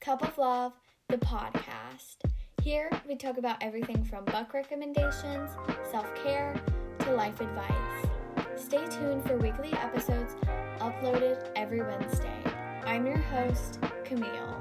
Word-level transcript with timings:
Cup 0.00 0.22
of 0.22 0.38
Love, 0.38 0.72
the 1.08 1.18
podcast. 1.18 2.18
Here 2.62 2.88
we 3.06 3.16
talk 3.16 3.36
about 3.36 3.60
everything 3.60 4.04
from 4.04 4.24
book 4.26 4.54
recommendations, 4.54 5.50
self 5.90 6.06
care, 6.14 6.54
to 7.00 7.12
life 7.12 7.40
advice. 7.40 8.06
Stay 8.54 8.86
tuned 8.88 9.24
for 9.24 9.36
weekly 9.38 9.72
episodes 9.72 10.36
uploaded 10.78 11.50
every 11.56 11.82
Wednesday. 11.82 12.42
I'm 12.86 13.06
your 13.06 13.18
host, 13.18 13.80
Camille. 14.04 14.56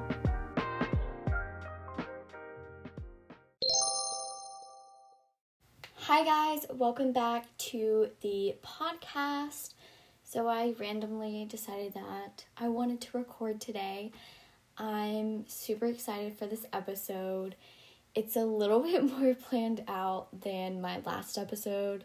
Hi, 5.97 6.23
guys, 6.25 6.65
welcome 6.71 7.13
back 7.13 7.45
to 7.57 8.09
the 8.21 8.55
podcast. 8.65 9.75
So, 10.23 10.47
I 10.47 10.73
randomly 10.79 11.45
decided 11.45 11.93
that 11.93 12.45
I 12.57 12.69
wanted 12.69 13.01
to 13.01 13.17
record 13.17 13.61
today. 13.61 14.11
I'm 14.77 15.47
super 15.47 15.85
excited 15.85 16.37
for 16.37 16.45
this 16.45 16.65
episode. 16.71 17.55
It's 18.13 18.35
a 18.35 18.45
little 18.45 18.81
bit 18.83 19.03
more 19.03 19.33
planned 19.33 19.83
out 19.87 20.27
than 20.41 20.81
my 20.81 20.99
last 21.05 21.37
episode 21.37 22.03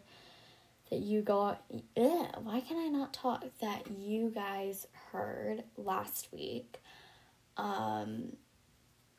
that 0.89 0.99
you 0.99 1.21
got. 1.21 1.63
Ugh, 1.97 2.27
why 2.41 2.61
can 2.61 2.77
I 2.77 2.87
not 2.87 3.13
talk? 3.13 3.45
That 3.61 3.89
you 3.99 4.31
guys 4.33 4.87
heard 5.11 5.63
last 5.77 6.29
week. 6.31 6.79
Um, 7.57 8.33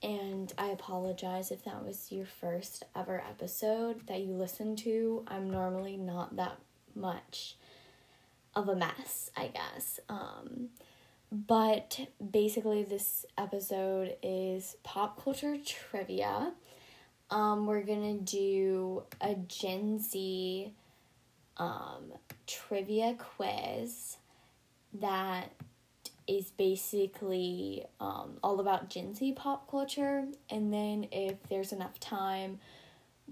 and 0.03 0.53
I 0.59 0.69
apologize 0.69 1.51
if 1.51 1.65
that 1.65 1.85
was 1.85 2.11
your 2.11 2.27
first 2.27 2.85
ever 2.95 3.23
episode 3.29 4.07
that 4.09 4.21
you 4.21 4.35
listened 4.35 4.79
to. 4.79 5.25
I'm 5.29 5.49
normally 5.49 5.97
not 5.97 6.37
that 6.37 6.59
much 6.95 7.57
of 8.55 8.69
a 8.69 8.77
mess, 8.77 9.31
I 9.37 9.49
guess. 9.49 10.01
Um, 10.09 10.69
but 11.35 11.99
basically, 12.31 12.85
this 12.85 13.27
episode 13.37 14.17
is 14.23 14.77
pop 14.85 15.23
culture 15.23 15.57
trivia. 15.67 16.53
Um, 17.29 17.67
we're 17.67 17.83
gonna 17.83 18.15
do 18.19 19.03
a 19.21 19.35
Gen 19.35 19.99
Z 19.99 20.73
um, 21.57 22.13
trivia 22.47 23.17
quiz 23.19 24.19
that 25.01 25.51
is 26.29 26.53
basically 26.53 27.85
um, 27.99 28.39
all 28.45 28.61
about 28.61 28.89
Gen 28.89 29.13
Z 29.13 29.33
pop 29.33 29.69
culture. 29.69 30.27
And 30.51 30.73
then, 30.73 31.09
if 31.11 31.43
there's 31.49 31.73
enough 31.73 31.99
time, 31.99 32.61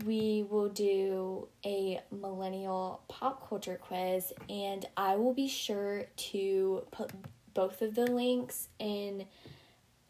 we 0.04 0.44
will 0.50 0.70
do 0.70 1.46
a 1.64 2.00
millennial 2.10 3.00
pop 3.06 3.48
culture 3.48 3.78
quiz. 3.80 4.32
And 4.48 4.86
I 4.96 5.14
will 5.14 5.34
be 5.34 5.46
sure 5.46 6.06
to 6.16 6.82
put 6.90 7.12
both 7.54 7.82
of 7.82 7.94
the 7.94 8.10
links 8.10 8.68
in 8.78 9.26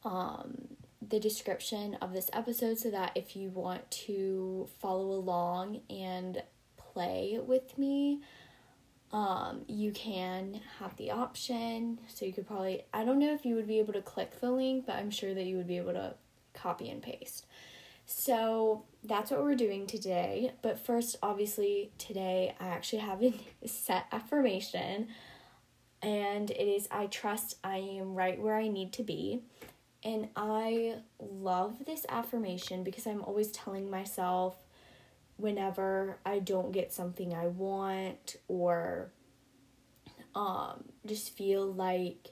um, 0.05 0.77
the 1.07 1.21
description 1.21 1.97
of 2.01 2.12
this 2.12 2.31
episode 2.33 2.79
so 2.79 2.91
that 2.91 3.12
if 3.15 3.37
you 3.37 3.51
want 3.51 3.91
to 3.91 4.69
follow 4.81 5.12
along 5.12 5.81
and 5.91 6.43
play 6.77 7.39
with 7.45 7.77
me, 7.79 8.21
um, 9.12 9.62
you 9.69 9.93
can 9.93 10.61
have 10.79 10.97
the 10.97 11.11
option. 11.11 11.99
So 12.09 12.25
you 12.25 12.33
could 12.33 12.47
probably, 12.47 12.83
I 12.95 13.05
don't 13.05 13.19
know 13.19 13.34
if 13.34 13.45
you 13.45 13.55
would 13.55 13.67
be 13.69 13.79
able 13.79 13.93
to 13.93 14.03
click 14.03 14.41
the 14.41 14.51
link, 14.51 14.87
but 14.87 14.97
I'm 14.97 15.11
sure 15.11 15.34
that 15.34 15.45
you 15.45 15.56
would 15.56 15.69
be 15.69 15.77
able 15.77 15.93
to 15.93 16.15
copy 16.55 16.89
and 16.89 17.03
paste. 17.03 17.47
So 18.06 18.84
that's 19.05 19.31
what 19.31 19.43
we're 19.43 19.55
doing 19.55 19.87
today. 19.87 20.53
But 20.62 20.79
first, 20.79 21.17
obviously, 21.23 21.91
today 21.99 22.55
I 22.59 22.69
actually 22.69 23.01
have 23.01 23.23
a 23.23 23.34
set 23.67 24.06
affirmation, 24.12 25.09
and 26.03 26.50
it 26.50 26.69
is 26.69 26.89
I 26.91 27.06
trust 27.06 27.56
I 27.62 27.77
am 27.77 28.14
right 28.14 28.41
where 28.41 28.56
I 28.56 28.69
need 28.69 28.92
to 28.95 29.03
be. 29.03 29.42
And 30.05 30.28
I 30.34 30.97
love 31.20 31.84
this 31.86 32.05
affirmation 32.09 32.83
because 32.83 33.06
I'm 33.06 33.22
always 33.22 33.53
telling 33.53 33.89
myself, 33.89 34.56
whenever 35.36 36.19
I 36.27 36.41
don't 36.41 36.72
get 36.72 36.92
something 36.92 37.34
I 37.34 37.47
want 37.47 38.37
or 38.49 39.10
um 40.34 40.84
just 41.06 41.37
feel 41.37 41.72
like 41.72 42.31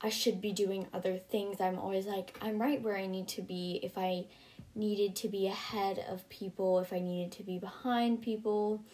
I 0.00 0.08
should 0.08 0.40
be 0.40 0.52
doing 0.52 0.86
other 0.92 1.16
things. 1.16 1.60
I'm 1.60 1.78
always 1.78 2.06
like 2.06 2.36
I'm 2.42 2.60
right 2.60 2.80
where 2.82 2.96
I 2.96 3.06
need 3.06 3.28
to 3.28 3.42
be 3.42 3.80
if 3.82 3.96
I 3.96 4.26
needed 4.74 5.16
to 5.16 5.28
be 5.28 5.46
ahead 5.46 6.04
of 6.10 6.28
people, 6.28 6.78
if 6.80 6.92
I 6.92 6.98
needed 6.98 7.32
to 7.32 7.42
be 7.42 7.58
behind 7.58 8.22
people 8.22 8.84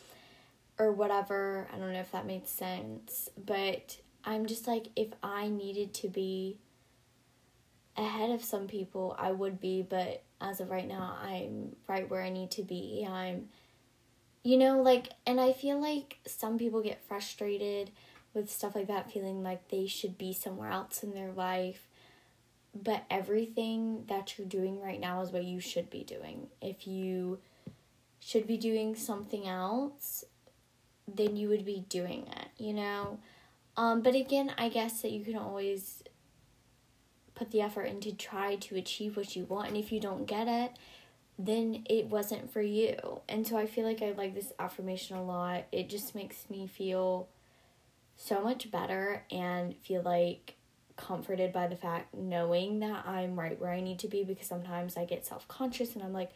or 0.79 0.93
whatever. 0.93 1.69
I 1.73 1.79
don't 1.79 1.93
know 1.93 2.01
if 2.01 2.13
that 2.13 2.27
made 2.27 2.47
sense, 2.47 3.29
but 3.37 3.99
I'm 4.25 4.47
just 4.47 4.67
like 4.67 4.89
if 4.97 5.09
I 5.23 5.49
needed 5.49 5.95
to 5.95 6.09
be 6.09 6.59
ahead 7.97 8.31
of 8.31 8.45
some 8.45 8.67
people, 8.67 9.17
I 9.19 9.33
would 9.33 9.61
be, 9.61 9.83
but 9.83 10.23
as 10.41 10.61
of 10.61 10.71
right 10.71 10.87
now, 10.87 11.19
I'm 11.21 11.75
right 11.89 12.09
where 12.09 12.23
I 12.23 12.31
need 12.31 12.53
to 12.53 12.63
be. 12.63 13.07
I'm, 13.09 13.49
you 14.45 14.57
know, 14.57 14.81
like, 14.81 15.09
and 15.27 15.41
I 15.41 15.53
feel 15.53 15.81
like 15.81 16.19
some 16.27 16.59
people 16.59 16.81
get 16.81 17.05
frustrated 17.09 17.91
with 18.35 18.51
stuff 18.51 18.77
like 18.77 18.87
that, 18.87 19.11
feeling 19.11 19.43
like 19.43 19.69
they 19.69 19.87
should 19.87 20.17
be 20.17 20.33
somewhere 20.33 20.71
else 20.71 21.03
in 21.03 21.13
their 21.13 21.33
life. 21.33 21.89
But 22.75 23.05
everything 23.11 24.05
that 24.07 24.39
you're 24.39 24.47
doing 24.47 24.81
right 24.81 25.01
now 25.01 25.21
is 25.23 25.33
what 25.33 25.45
you 25.45 25.59
should 25.59 25.91
be 25.91 26.05
doing. 26.05 26.47
If 26.63 26.87
you 26.87 27.41
should 28.21 28.47
be 28.47 28.57
doing 28.57 28.95
something 28.95 29.49
else, 29.49 30.25
then 31.17 31.37
you 31.37 31.49
would 31.49 31.65
be 31.65 31.85
doing 31.89 32.27
it, 32.27 32.49
you 32.63 32.73
know? 32.73 33.19
Um, 33.77 34.03
but 34.03 34.15
again, 34.15 34.53
I 34.59 34.69
guess 34.69 35.03
that 35.03 35.13
you 35.13 35.25
can 35.25 35.37
always 35.37 36.03
put 37.35 37.51
the 37.53 37.61
effort 37.61 37.85
in 37.85 38.01
to 38.01 38.13
try 38.13 38.57
to 38.57 38.77
achieve 38.77 39.17
what 39.17 39.37
you 39.37 39.45
want. 39.45 39.69
And 39.69 39.77
if 39.77 39.93
you 39.93 40.01
don't 40.01 40.27
get 40.27 40.49
it, 40.49 40.73
then 41.39 41.85
it 41.89 42.07
wasn't 42.07 42.53
for 42.53 42.61
you. 42.61 43.21
And 43.29 43.47
so 43.47 43.57
I 43.57 43.67
feel 43.67 43.85
like 43.85 44.03
I 44.03 44.11
like 44.11 44.35
this 44.35 44.53
affirmation 44.59 45.17
a 45.17 45.23
lot. 45.23 45.67
It 45.71 45.89
just 45.89 46.15
makes 46.15 46.51
me 46.51 46.67
feel 46.67 47.29
so 48.17 48.43
much 48.43 48.71
better 48.71 49.23
and 49.31 49.77
feel 49.77 50.03
like 50.03 50.57
comforted 50.97 51.53
by 51.53 51.69
the 51.69 51.77
fact 51.77 52.13
knowing 52.13 52.81
that 52.81 53.07
I'm 53.07 53.39
right 53.39 53.59
where 53.61 53.71
I 53.71 53.81
need 53.81 54.01
to 54.01 54.09
be 54.09 54.25
because 54.25 54.49
sometimes 54.49 54.97
I 54.97 55.05
get 55.05 55.25
self-conscious 55.25 55.95
and 55.95 56.03
I'm 56.03 56.13
like, 56.13 56.33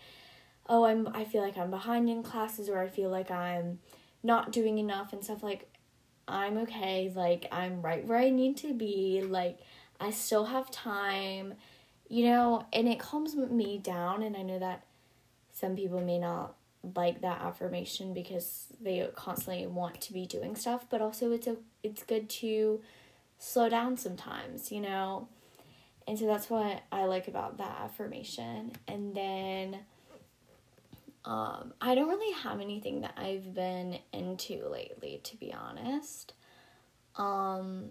"Oh, 0.69 0.85
I'm 0.85 1.09
I 1.09 1.25
feel 1.25 1.43
like 1.43 1.59
I'm 1.59 1.71
behind 1.71 2.09
in 2.09 2.23
classes 2.23 2.69
or 2.69 2.79
I 2.79 2.87
feel 2.87 3.11
like 3.11 3.33
I'm 3.33 3.81
not 4.23 4.53
doing 4.53 4.79
enough 4.79 5.13
and 5.13 5.23
stuff 5.23 5.43
like 5.43 5.69
I'm 6.29 6.59
okay, 6.59 7.13
like 7.15 7.47
I'm 7.51 7.83
right 7.83 8.07
where 8.07 8.19
I 8.19 8.31
need 8.31 8.57
to 8.59 8.73
be, 8.73 9.23
like 9.23 9.59
I 10.01 10.11
still 10.11 10.47
have 10.47 10.71
time, 10.71 11.55
you 12.09 12.27
know, 12.27 12.67
and 12.73 12.89
it 12.89 12.99
calms 12.99 13.35
me 13.37 13.79
down. 13.79 14.23
And 14.23 14.37
I 14.37 14.43
know 14.43 14.59
that 14.59 14.85
some 15.53 15.77
people 15.77 16.01
may 16.01 16.19
not 16.19 16.55
like 16.97 17.21
that 17.21 17.41
affirmation 17.41 18.13
because 18.13 18.67
they 18.81 19.09
constantly 19.15 19.67
want 19.67 20.01
to 20.01 20.13
be 20.13 20.27
doing 20.27 20.57
stuff, 20.57 20.87
but 20.91 21.01
also 21.01 21.33
it's 21.33 21.47
a 21.47 21.57
it's 21.83 22.03
good 22.03 22.29
to 22.29 22.81
slow 23.39 23.69
down 23.69 23.97
sometimes, 23.97 24.73
you 24.73 24.81
know. 24.81 25.29
And 26.07 26.19
so 26.19 26.27
that's 26.27 26.51
what 26.51 26.83
I 26.91 27.05
like 27.05 27.29
about 27.29 27.59
that 27.59 27.79
affirmation. 27.81 28.73
And 28.89 29.15
then 29.15 29.81
um 31.25 31.73
I 31.81 31.95
don't 31.95 32.09
really 32.09 32.35
have 32.43 32.61
anything 32.61 33.03
that 33.03 33.15
I've 33.17 33.55
been 33.55 33.99
into 34.13 34.67
lately 34.69 35.21
to 35.25 35.37
be 35.37 35.53
honest. 35.53 36.35
Um 37.17 37.91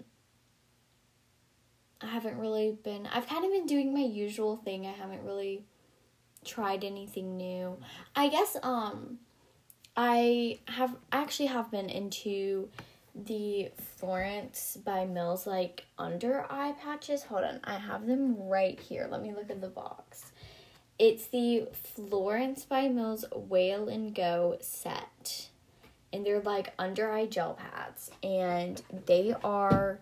I 2.01 2.07
haven't 2.07 2.37
really 2.37 2.77
been 2.83 3.07
I've 3.07 3.27
kind 3.27 3.45
of 3.45 3.51
been 3.51 3.65
doing 3.65 3.93
my 3.93 4.01
usual 4.01 4.57
thing. 4.57 4.85
I 4.85 4.91
haven't 4.91 5.23
really 5.23 5.63
tried 6.43 6.83
anything 6.83 7.37
new. 7.37 7.77
I 8.15 8.29
guess 8.29 8.57
um 8.63 9.19
I 9.95 10.59
have 10.67 10.95
actually 11.11 11.47
have 11.47 11.69
been 11.69 11.89
into 11.89 12.69
the 13.13 13.69
Florence 13.97 14.77
by 14.85 15.05
Mills 15.05 15.45
like 15.45 15.85
under 15.97 16.45
eye 16.49 16.73
patches. 16.81 17.23
Hold 17.23 17.43
on, 17.43 17.59
I 17.63 17.75
have 17.75 18.07
them 18.07 18.37
right 18.37 18.79
here. 18.79 19.07
Let 19.11 19.22
me 19.22 19.34
look 19.34 19.49
at 19.49 19.61
the 19.61 19.67
box. 19.67 20.30
It's 21.01 21.25
the 21.25 21.67
Florence 21.73 22.63
by 22.63 22.87
Mills 22.87 23.25
Whale 23.35 23.89
and 23.89 24.13
Go 24.13 24.59
set. 24.61 25.47
And 26.13 26.23
they're 26.23 26.41
like 26.41 26.75
under 26.77 27.11
eye 27.11 27.25
gel 27.25 27.55
pads 27.55 28.11
and 28.21 28.79
they 29.07 29.33
are 29.43 29.99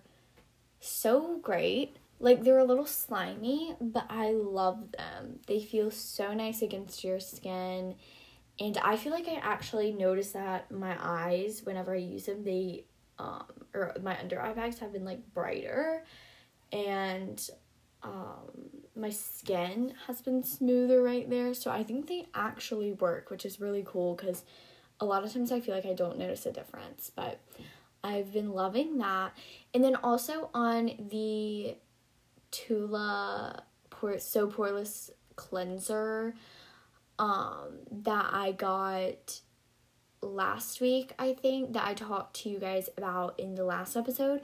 so 0.82 1.38
great. 1.38 1.96
Like 2.20 2.44
they're 2.44 2.58
a 2.58 2.66
little 2.66 2.86
slimy, 2.86 3.78
but 3.80 4.08
I 4.10 4.32
love 4.32 4.92
them. 4.92 5.40
They 5.48 5.62
feel 5.62 5.90
so 5.90 6.34
nice 6.34 6.62
against 6.62 7.02
your 7.06 7.22
skin. 7.22 7.96
And 8.60 8.78
I 8.80 8.98
feel 8.98 9.14
like 9.14 9.30
I 9.30 9.36
actually 9.36 9.94
notice 9.94 10.34
that 10.34 10.70
my 10.70 10.98
eyes, 11.00 11.62
whenever 11.64 11.94
I 11.94 12.00
use 12.00 12.26
them, 12.26 12.44
they, 12.44 12.84
um, 13.18 13.46
or 13.74 13.96
my 14.04 14.20
under 14.20 14.42
eye 14.42 14.52
bags 14.52 14.80
have 14.80 14.92
been 14.92 15.06
like 15.06 15.34
brighter. 15.34 16.04
And, 16.74 17.42
um, 18.04 18.52
my 18.96 19.10
skin 19.10 19.94
has 20.08 20.22
been 20.22 20.44
smoother 20.44 21.02
right 21.02 21.30
there. 21.30 21.54
So 21.54 21.72
I 21.72 21.84
think 21.84 22.08
they 22.08 22.28
actually 22.34 22.94
work, 22.94 23.30
which 23.30 23.46
is 23.46 23.60
really 23.60 23.84
cool 23.86 24.16
because 24.16 24.44
a 25.00 25.06
lot 25.06 25.24
of 25.24 25.34
times 25.34 25.52
I 25.52 25.60
feel 25.60 25.76
like 25.76 25.86
I 25.86 25.94
don't 25.94 26.18
notice 26.18 26.46
a 26.46 26.52
difference. 26.52 27.12
But 27.14 27.40
I've 28.04 28.32
been 28.32 28.52
loving 28.52 28.98
that. 29.00 29.34
And 29.74 29.84
then 29.84 29.96
also 29.96 30.50
on 30.54 30.92
the 31.10 31.76
Tula 32.52 33.64
Pore 33.90 34.20
So 34.20 34.50
Poreless 34.50 35.12
cleanser 35.36 36.36
um 37.18 37.80
that 37.92 38.30
I 38.34 38.52
got 38.52 39.40
last 40.22 40.82
week, 40.82 41.14
I 41.18 41.34
think, 41.34 41.74
that 41.74 41.86
I 41.86 41.94
talked 41.94 42.36
to 42.42 42.50
you 42.50 42.60
guys 42.60 42.90
about 42.98 43.40
in 43.40 43.56
the 43.56 43.64
last 43.64 43.96
episode. 43.96 44.42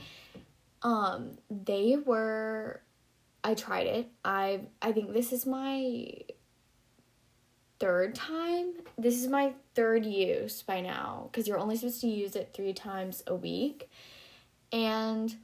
Um 0.81 1.37
they 1.49 1.95
were 1.97 2.81
I 3.45 3.53
tried 3.53 3.85
it. 3.85 4.09
I 4.25 4.61
I 4.81 4.91
think 4.91 5.13
this 5.13 5.31
is 5.31 5.45
my 5.45 6.15
third 7.79 8.15
time. 8.15 8.73
This 8.97 9.21
is 9.21 9.27
my 9.27 9.53
third 9.75 10.03
use 10.03 10.63
by 10.63 10.81
now 10.81 11.29
because 11.31 11.47
you're 11.47 11.59
only 11.59 11.75
supposed 11.75 12.01
to 12.01 12.07
use 12.07 12.35
it 12.35 12.51
3 12.55 12.73
times 12.73 13.23
a 13.27 13.35
week. 13.35 13.87
And 14.71 15.35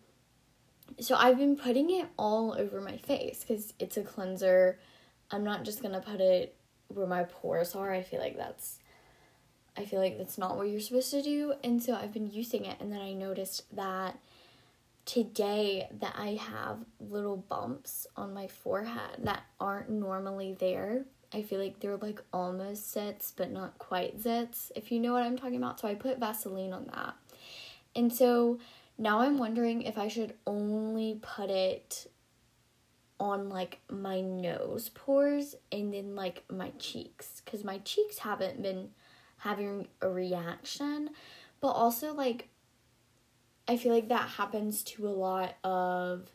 so 0.99 1.15
I've 1.15 1.37
been 1.37 1.55
putting 1.55 1.91
it 1.91 2.07
all 2.17 2.55
over 2.57 2.81
my 2.81 2.97
face 2.97 3.45
because 3.47 3.73
it's 3.77 3.97
a 3.97 4.01
cleanser. 4.01 4.79
I'm 5.29 5.43
not 5.43 5.63
just 5.63 5.83
gonna 5.83 6.01
put 6.01 6.21
it 6.21 6.55
where 6.87 7.05
my 7.05 7.25
pores 7.25 7.75
are. 7.75 7.93
I 7.93 8.01
feel 8.01 8.19
like 8.19 8.35
that's 8.35 8.79
I 9.77 9.85
feel 9.85 9.99
like 9.99 10.17
that's 10.17 10.39
not 10.39 10.57
what 10.57 10.69
you're 10.69 10.79
supposed 10.79 11.11
to 11.11 11.21
do. 11.21 11.53
And 11.63 11.83
so 11.83 11.93
I've 11.93 12.13
been 12.13 12.31
using 12.31 12.65
it 12.65 12.77
and 12.79 12.91
then 12.91 12.99
I 13.01 13.13
noticed 13.13 13.75
that 13.75 14.17
today 15.11 15.89
that 15.99 16.15
I 16.17 16.35
have 16.35 16.77
little 17.01 17.35
bumps 17.35 18.07
on 18.15 18.33
my 18.33 18.47
forehead 18.47 19.17
that 19.23 19.43
aren't 19.59 19.89
normally 19.89 20.55
there. 20.57 21.03
I 21.33 21.41
feel 21.41 21.59
like 21.59 21.81
they're 21.81 21.97
like 21.97 22.21
almost 22.31 22.95
zits 22.95 23.33
but 23.35 23.51
not 23.51 23.77
quite 23.77 24.21
zits, 24.21 24.71
if 24.73 24.89
you 24.89 25.01
know 25.01 25.11
what 25.11 25.23
I'm 25.23 25.37
talking 25.37 25.57
about. 25.57 25.81
So 25.81 25.89
I 25.89 25.95
put 25.95 26.17
Vaseline 26.17 26.71
on 26.71 26.89
that. 26.95 27.15
And 27.93 28.13
so 28.13 28.59
now 28.97 29.19
I'm 29.19 29.37
wondering 29.37 29.81
if 29.81 29.97
I 29.97 30.07
should 30.07 30.33
only 30.47 31.19
put 31.21 31.49
it 31.49 32.09
on 33.19 33.49
like 33.49 33.79
my 33.89 34.21
nose 34.21 34.87
pores 34.95 35.55
and 35.73 35.93
then 35.93 36.15
like 36.15 36.45
my 36.49 36.71
cheeks 36.79 37.41
because 37.43 37.65
my 37.65 37.79
cheeks 37.79 38.19
haven't 38.19 38.61
been 38.61 38.91
having 39.39 39.89
a 40.01 40.09
reaction 40.09 41.09
but 41.59 41.71
also 41.71 42.13
like 42.13 42.47
i 43.71 43.77
feel 43.77 43.93
like 43.93 44.09
that 44.09 44.29
happens 44.29 44.83
to 44.83 45.07
a 45.07 45.09
lot 45.09 45.55
of 45.63 46.29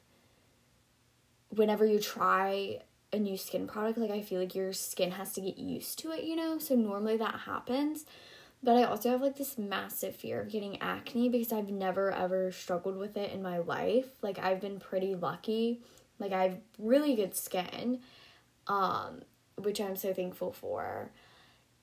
whenever 1.50 1.87
you 1.87 1.99
try 1.99 2.81
a 3.12 3.19
new 3.19 3.37
skin 3.37 3.67
product 3.67 3.99
like 3.99 4.11
i 4.11 4.21
feel 4.21 4.41
like 4.41 4.55
your 4.55 4.73
skin 4.73 5.12
has 5.12 5.33
to 5.33 5.41
get 5.41 5.56
used 5.59 5.99
to 5.99 6.11
it 6.11 6.25
you 6.25 6.35
know 6.35 6.59
so 6.59 6.75
normally 6.75 7.17
that 7.17 7.41
happens 7.47 8.05
but 8.62 8.77
I 8.77 8.85
also 8.85 9.11
have 9.11 9.23
like 9.23 9.37
this 9.37 9.59
massive 9.59 10.17
fear 10.17 10.41
of 10.41 10.49
getting 10.49 10.81
acne 10.81 11.29
because 11.29 11.53
I've 11.53 11.71
never 11.71 12.11
ever 12.11 12.50
struggled 12.50 12.97
with 12.97 13.17
it 13.17 13.33
in 13.33 13.43
my 13.43 13.59
life. 13.59 14.06
Like 14.23 14.38
I've 14.38 14.61
been 14.61 14.81
pretty 14.81 15.15
lucky. 15.15 15.83
Like 16.19 16.33
I 16.33 16.43
have 16.43 16.59
really 16.79 17.15
good 17.15 17.37
skin, 17.37 18.00
um, 18.67 19.23
which 19.56 19.81
I'm 19.81 19.97
so 19.97 20.12
thankful 20.12 20.53
for. 20.53 21.11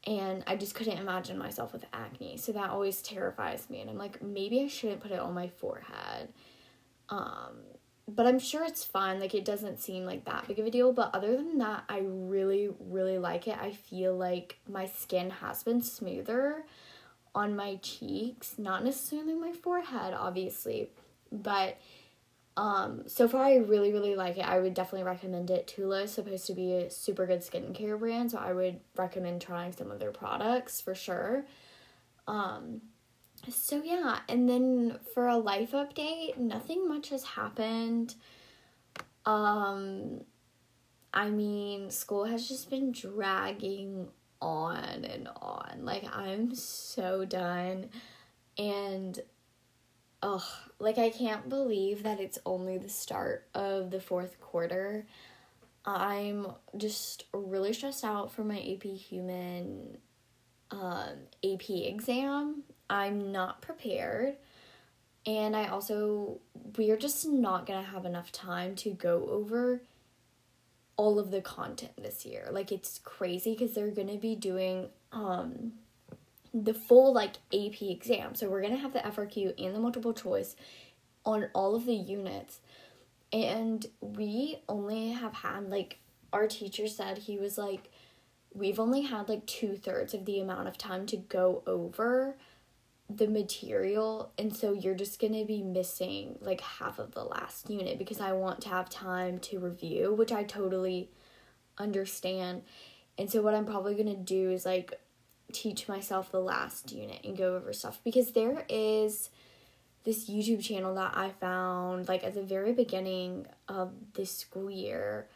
And 0.05 0.43
I 0.47 0.55
just 0.55 0.75
couldn't 0.75 0.97
imagine 0.97 1.37
myself 1.37 1.71
with 1.71 1.85
acne. 1.93 2.37
So 2.37 2.51
that 2.51 2.69
always 2.71 3.01
terrifies 3.01 3.69
me. 3.69 3.79
And 3.79 3.89
I'm 3.89 3.97
like, 3.97 4.21
maybe 4.21 4.61
I 4.61 4.67
shouldn't 4.67 4.99
put 4.99 5.11
it 5.11 5.19
on 5.19 5.33
my 5.33 5.47
forehead. 5.47 6.29
Um, 7.09 7.59
but 8.07 8.27
I'm 8.27 8.39
sure 8.39 8.65
it's 8.65 8.83
fine. 8.83 9.19
Like 9.19 9.33
it 9.33 9.45
doesn't 9.45 9.79
seem 9.79 10.03
like 10.03 10.25
that 10.25 10.47
big 10.47 10.59
of 10.59 10.65
a 10.65 10.71
deal. 10.71 10.91
But 10.91 11.11
other 11.13 11.37
than 11.37 11.57
that, 11.59 11.85
I 11.87 12.01
really, 12.03 12.69
really 12.79 13.17
like 13.17 13.47
it. 13.47 13.57
I 13.57 13.71
feel 13.71 14.15
like 14.15 14.59
my 14.69 14.87
skin 14.87 15.29
has 15.29 15.63
been 15.63 15.81
smoother 15.81 16.65
on 17.33 17.55
my 17.55 17.75
cheeks, 17.77 18.55
not 18.57 18.83
necessarily 18.83 19.33
my 19.33 19.53
forehead, 19.53 20.13
obviously, 20.13 20.89
but 21.31 21.77
um 22.55 23.03
so 23.07 23.27
far 23.27 23.43
I 23.43 23.55
really 23.55 23.91
really 23.91 24.15
like 24.15 24.37
it. 24.37 24.47
I 24.47 24.59
would 24.59 24.73
definitely 24.73 25.03
recommend 25.03 25.49
it. 25.49 25.67
Tula 25.67 26.03
is 26.03 26.11
supposed 26.11 26.45
to 26.47 26.53
be 26.53 26.73
a 26.73 26.89
super 26.89 27.25
good 27.25 27.39
skincare 27.41 27.97
brand, 27.97 28.31
so 28.31 28.37
I 28.37 28.53
would 28.53 28.79
recommend 28.95 29.41
trying 29.41 29.71
some 29.71 29.91
of 29.91 29.99
their 29.99 30.11
products 30.11 30.79
for 30.81 30.93
sure. 30.95 31.45
Um 32.27 32.81
so 33.49 33.81
yeah, 33.83 34.19
and 34.29 34.47
then 34.47 34.99
for 35.13 35.27
a 35.27 35.37
life 35.37 35.71
update, 35.71 36.37
nothing 36.37 36.87
much 36.87 37.09
has 37.09 37.23
happened. 37.23 38.15
Um 39.25 40.21
I 41.13 41.29
mean, 41.29 41.91
school 41.91 42.25
has 42.25 42.47
just 42.47 42.69
been 42.69 42.91
dragging 42.91 44.07
on 44.41 45.05
and 45.05 45.29
on. 45.41 45.85
Like 45.85 46.05
I'm 46.11 46.53
so 46.55 47.25
done 47.25 47.89
and 48.57 49.19
oh, 50.23 50.43
like 50.79 50.97
I 50.97 51.09
can't 51.09 51.47
believe 51.49 52.03
that 52.03 52.19
it's 52.19 52.39
only 52.45 52.77
the 52.79 52.89
start 52.89 53.47
of 53.53 53.91
the 53.91 53.99
fourth 53.99 54.39
quarter. 54.41 55.05
I'm 55.85 56.47
just 56.77 57.25
really 57.33 57.73
stressed 57.73 58.03
out 58.03 58.31
for 58.31 58.43
my 58.43 58.57
AP 58.57 58.83
Human 58.83 59.97
um, 60.71 61.27
AP 61.43 61.69
exam. 61.69 62.63
I'm 62.89 63.31
not 63.31 63.61
prepared. 63.61 64.37
And 65.25 65.55
I 65.55 65.67
also, 65.67 66.39
we're 66.77 66.97
just 66.97 67.27
not 67.27 67.65
gonna 67.65 67.83
have 67.83 68.05
enough 68.05 68.31
time 68.31 68.75
to 68.77 68.91
go 68.91 69.27
over 69.29 69.81
all 70.95 71.19
of 71.19 71.31
the 71.31 71.41
content 71.41 71.93
this 72.01 72.25
year. 72.25 72.47
Like, 72.51 72.71
it's 72.71 72.99
crazy 73.03 73.53
because 73.53 73.73
they're 73.73 73.91
gonna 73.91 74.17
be 74.17 74.35
doing 74.35 74.89
um, 75.11 75.73
the 76.53 76.73
full 76.73 77.13
like 77.13 77.37
AP 77.53 77.81
exam. 77.81 78.35
So, 78.35 78.49
we're 78.49 78.61
gonna 78.61 78.77
have 78.77 78.93
the 78.93 78.99
FRQ 78.99 79.63
and 79.63 79.75
the 79.75 79.79
multiple 79.79 80.13
choice 80.13 80.55
on 81.25 81.47
all 81.53 81.75
of 81.75 81.85
the 81.85 81.95
units. 81.95 82.59
And 83.31 83.85
we 84.01 84.59
only 84.69 85.11
have 85.11 85.33
had 85.33 85.69
like, 85.69 85.99
our 86.31 86.47
teacher 86.47 86.87
said 86.87 87.17
he 87.17 87.37
was 87.37 87.57
like, 87.57 87.89
we've 88.53 88.79
only 88.79 89.01
had 89.01 89.29
like 89.29 89.45
two 89.45 89.75
thirds 89.75 90.13
of 90.13 90.25
the 90.25 90.39
amount 90.39 90.67
of 90.67 90.77
time 90.77 91.05
to 91.07 91.17
go 91.17 91.63
over 91.65 92.35
the 93.09 93.27
material 93.27 94.31
and 94.37 94.55
so 94.55 94.71
you're 94.71 94.95
just 94.95 95.19
going 95.19 95.33
to 95.33 95.45
be 95.45 95.61
missing 95.61 96.37
like 96.39 96.61
half 96.61 96.99
of 96.99 97.11
the 97.11 97.23
last 97.23 97.69
unit 97.69 97.99
because 97.99 98.21
I 98.21 98.31
want 98.31 98.61
to 98.61 98.69
have 98.69 98.89
time 98.89 99.39
to 99.39 99.59
review, 99.59 100.13
which 100.13 100.31
I 100.31 100.43
totally 100.43 101.09
understand. 101.77 102.63
And 103.17 103.29
so 103.29 103.41
what 103.41 103.53
I'm 103.53 103.65
probably 103.65 103.93
going 103.93 104.07
to 104.07 104.15
do 104.15 104.51
is 104.51 104.65
like 104.65 104.99
teach 105.53 105.87
myself 105.87 106.31
the 106.31 106.39
last 106.39 106.91
unit 106.91 107.21
and 107.23 107.37
go 107.37 107.55
over 107.55 107.73
stuff 107.73 107.99
because 108.03 108.31
there 108.31 108.65
is 108.69 109.29
this 110.03 110.29
YouTube 110.29 110.61
channel 110.61 110.95
that 110.95 111.15
I 111.15 111.29
found 111.29 112.07
like 112.07 112.23
at 112.23 112.33
the 112.33 112.43
very 112.43 112.73
beginning 112.73 113.47
of 113.67 113.93
this 114.13 114.37
school 114.37 114.69
year 114.69 115.27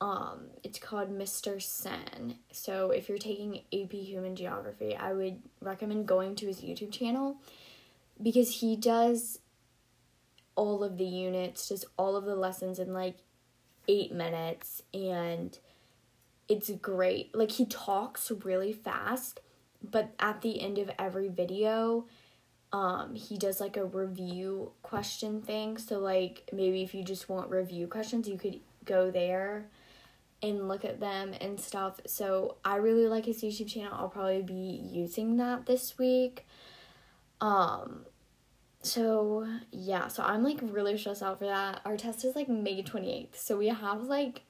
um, 0.00 0.48
it's 0.62 0.78
called 0.78 1.10
Mr. 1.10 1.62
Sinn. 1.62 2.36
So 2.52 2.90
if 2.90 3.08
you're 3.08 3.16
taking 3.16 3.62
AP 3.72 3.92
Human 3.92 4.36
Geography, 4.36 4.94
I 4.94 5.12
would 5.12 5.40
recommend 5.60 6.06
going 6.06 6.36
to 6.36 6.46
his 6.46 6.60
YouTube 6.60 6.92
channel 6.92 7.36
because 8.22 8.60
he 8.60 8.76
does 8.76 9.38
all 10.56 10.84
of 10.84 10.98
the 10.98 11.06
units, 11.06 11.68
does 11.68 11.84
all 11.96 12.16
of 12.16 12.24
the 12.24 12.36
lessons 12.36 12.78
in 12.78 12.92
like 12.92 13.16
eight 13.88 14.12
minutes, 14.12 14.82
and 14.92 15.58
it's 16.48 16.70
great. 16.70 17.34
Like 17.34 17.52
he 17.52 17.66
talks 17.66 18.30
really 18.44 18.72
fast, 18.72 19.40
but 19.82 20.12
at 20.18 20.42
the 20.42 20.60
end 20.60 20.78
of 20.78 20.90
every 20.98 21.28
video, 21.28 22.06
um, 22.72 23.14
he 23.14 23.38
does 23.38 23.60
like 23.60 23.76
a 23.76 23.84
review 23.84 24.72
question 24.82 25.40
thing. 25.40 25.78
So 25.78 25.98
like 25.98 26.48
maybe 26.52 26.82
if 26.82 26.94
you 26.94 27.04
just 27.04 27.28
want 27.28 27.50
review 27.50 27.86
questions, 27.86 28.28
you 28.28 28.36
could 28.36 28.60
go 28.84 29.10
there 29.10 29.66
and 30.42 30.68
look 30.68 30.84
at 30.84 31.00
them 31.00 31.34
and 31.40 31.58
stuff. 31.58 32.00
So 32.06 32.56
I 32.64 32.76
really 32.76 33.06
like 33.06 33.26
his 33.26 33.42
YouTube 33.42 33.68
channel. 33.68 33.92
I'll 33.94 34.08
probably 34.08 34.42
be 34.42 34.80
using 34.92 35.36
that 35.38 35.66
this 35.66 35.96
week. 35.98 36.46
Um 37.40 38.04
so 38.82 39.46
yeah, 39.70 40.08
so 40.08 40.22
I'm 40.22 40.42
like 40.42 40.58
really 40.60 40.98
stressed 40.98 41.22
out 41.22 41.38
for 41.38 41.46
that. 41.46 41.80
Our 41.86 41.96
test 41.96 42.24
is 42.24 42.36
like 42.36 42.48
May 42.48 42.82
28th. 42.82 43.36
So 43.36 43.56
we 43.56 43.68
have 43.68 44.02
like 44.02 44.42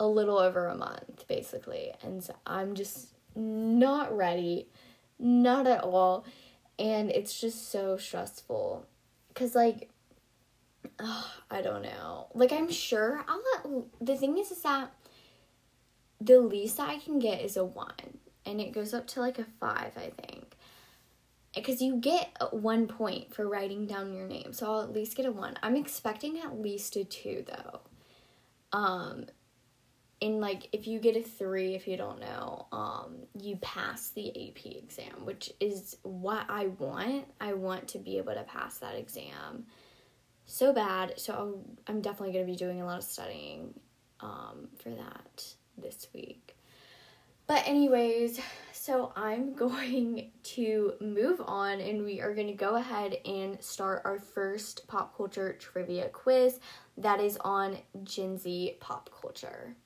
a 0.00 0.06
little 0.06 0.38
over 0.38 0.66
a 0.66 0.76
month 0.76 1.26
basically. 1.28 1.92
And 2.02 2.28
I'm 2.46 2.74
just 2.74 3.14
not 3.34 4.16
ready. 4.16 4.68
Not 5.18 5.66
at 5.66 5.82
all. 5.82 6.24
And 6.78 7.10
it's 7.10 7.40
just 7.40 7.70
so 7.70 7.96
stressful 7.96 8.86
cuz 9.34 9.54
like 9.54 9.90
oh, 11.00 11.34
I 11.50 11.62
don't 11.62 11.82
know. 11.82 12.28
Like 12.34 12.52
I'm 12.52 12.70
sure 12.70 13.24
I'll 13.28 13.42
let 13.54 13.84
the 14.00 14.16
thing 14.16 14.38
is 14.38 14.50
is 14.50 14.62
that 14.62 14.92
the 16.20 16.40
least 16.40 16.78
that 16.78 16.88
I 16.88 16.98
can 16.98 17.18
get 17.18 17.42
is 17.42 17.56
a 17.56 17.64
one. 17.64 18.18
And 18.44 18.60
it 18.60 18.72
goes 18.72 18.94
up 18.94 19.06
to 19.08 19.20
like 19.20 19.38
a 19.38 19.44
five, 19.44 19.92
I 19.96 20.10
think. 20.22 20.56
Because 21.54 21.82
you 21.82 21.96
get 21.96 22.36
one 22.50 22.86
point 22.86 23.34
for 23.34 23.48
writing 23.48 23.86
down 23.86 24.14
your 24.14 24.26
name. 24.26 24.52
So 24.52 24.66
I'll 24.66 24.82
at 24.82 24.92
least 24.92 25.16
get 25.16 25.26
a 25.26 25.32
one. 25.32 25.56
I'm 25.62 25.76
expecting 25.76 26.38
at 26.38 26.60
least 26.60 26.96
a 26.96 27.04
two 27.04 27.44
though. 27.46 27.80
Um 28.72 29.26
and 30.20 30.40
like 30.40 30.68
if 30.72 30.86
you 30.86 30.98
get 30.98 31.16
a 31.16 31.22
three 31.22 31.74
if 31.74 31.86
you 31.86 31.96
don't 31.96 32.20
know 32.20 32.66
um 32.72 33.16
you 33.40 33.56
pass 33.56 34.10
the 34.10 34.28
ap 34.30 34.66
exam 34.66 35.24
which 35.24 35.52
is 35.60 35.96
what 36.02 36.44
i 36.48 36.66
want 36.78 37.24
i 37.40 37.52
want 37.52 37.86
to 37.86 37.98
be 37.98 38.18
able 38.18 38.34
to 38.34 38.42
pass 38.44 38.78
that 38.78 38.94
exam 38.94 39.64
so 40.48 40.72
bad. 40.72 41.20
So 41.20 41.34
I'll, 41.34 41.60
I'm 41.86 42.00
definitely 42.00 42.32
going 42.32 42.46
to 42.46 42.50
be 42.50 42.56
doing 42.56 42.80
a 42.80 42.86
lot 42.86 42.98
of 42.98 43.04
studying 43.04 43.74
um, 44.20 44.68
for 44.82 44.88
that 44.90 45.44
this 45.76 46.08
week. 46.14 46.56
But, 47.46 47.66
anyways, 47.66 48.40
so 48.72 49.12
I'm 49.14 49.54
going 49.54 50.30
to 50.42 50.94
move 51.00 51.40
on 51.46 51.80
and 51.80 52.04
we 52.04 52.20
are 52.20 52.34
going 52.34 52.46
to 52.48 52.54
go 52.54 52.76
ahead 52.76 53.18
and 53.24 53.62
start 53.62 54.02
our 54.04 54.18
first 54.18 54.88
pop 54.88 55.16
culture 55.16 55.52
trivia 55.52 56.08
quiz 56.08 56.58
that 56.96 57.20
is 57.20 57.36
on 57.42 57.76
Gen 58.02 58.38
Z 58.38 58.76
pop 58.80 59.10
culture. 59.20 59.76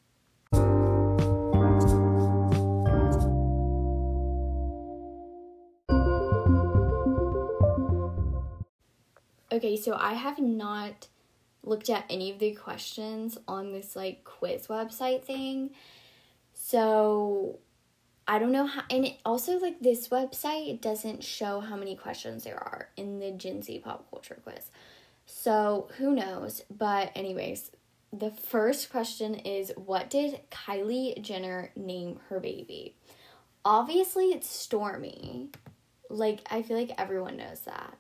Okay, 9.53 9.77
so 9.77 9.95
I 9.95 10.15
have 10.15 10.39
not 10.39 11.09
looked 11.63 11.91
at 11.91 12.07
any 12.09 12.31
of 12.31 12.39
the 12.39 12.55
questions 12.55 13.37
on 13.47 13.71
this 13.71 13.95
like 13.95 14.25
quiz 14.25 14.67
website 14.67 15.25
thing. 15.25 15.73
So 16.55 17.59
I 18.27 18.39
don't 18.39 18.53
know 18.53 18.65
how, 18.65 18.83
and 18.89 19.05
it 19.05 19.19
also 19.27 19.59
like 19.59 19.81
this 19.81 20.09
website 20.09 20.71
it 20.71 20.81
doesn't 20.81 21.23
show 21.23 21.61
how 21.61 21.77
many 21.77 21.97
questions 21.97 22.45
there 22.45 22.57
are 22.57 22.89
in 22.97 23.19
the 23.19 23.31
Gen 23.31 23.61
Z 23.61 23.81
pop 23.81 24.09
culture 24.09 24.39
quiz. 24.43 24.71
So 25.27 25.91
who 25.99 26.15
knows? 26.15 26.63
But 26.71 27.13
anyways, 27.15 27.73
the 28.11 28.31
first 28.31 28.91
question 28.91 29.35
is 29.35 29.71
what 29.77 30.09
did 30.09 30.41
Kylie 30.51 31.21
Jenner 31.21 31.73
name 31.77 32.21
her 32.31 32.41
baby? 32.41 32.97
Obviously, 33.67 34.27
it's 34.27 34.49
Stormi. 34.49 35.55
Like 36.09 36.41
I 36.51 36.63
feel 36.63 36.79
like 36.79 36.93
everyone 36.97 37.37
knows 37.37 37.61
that. 37.61 37.99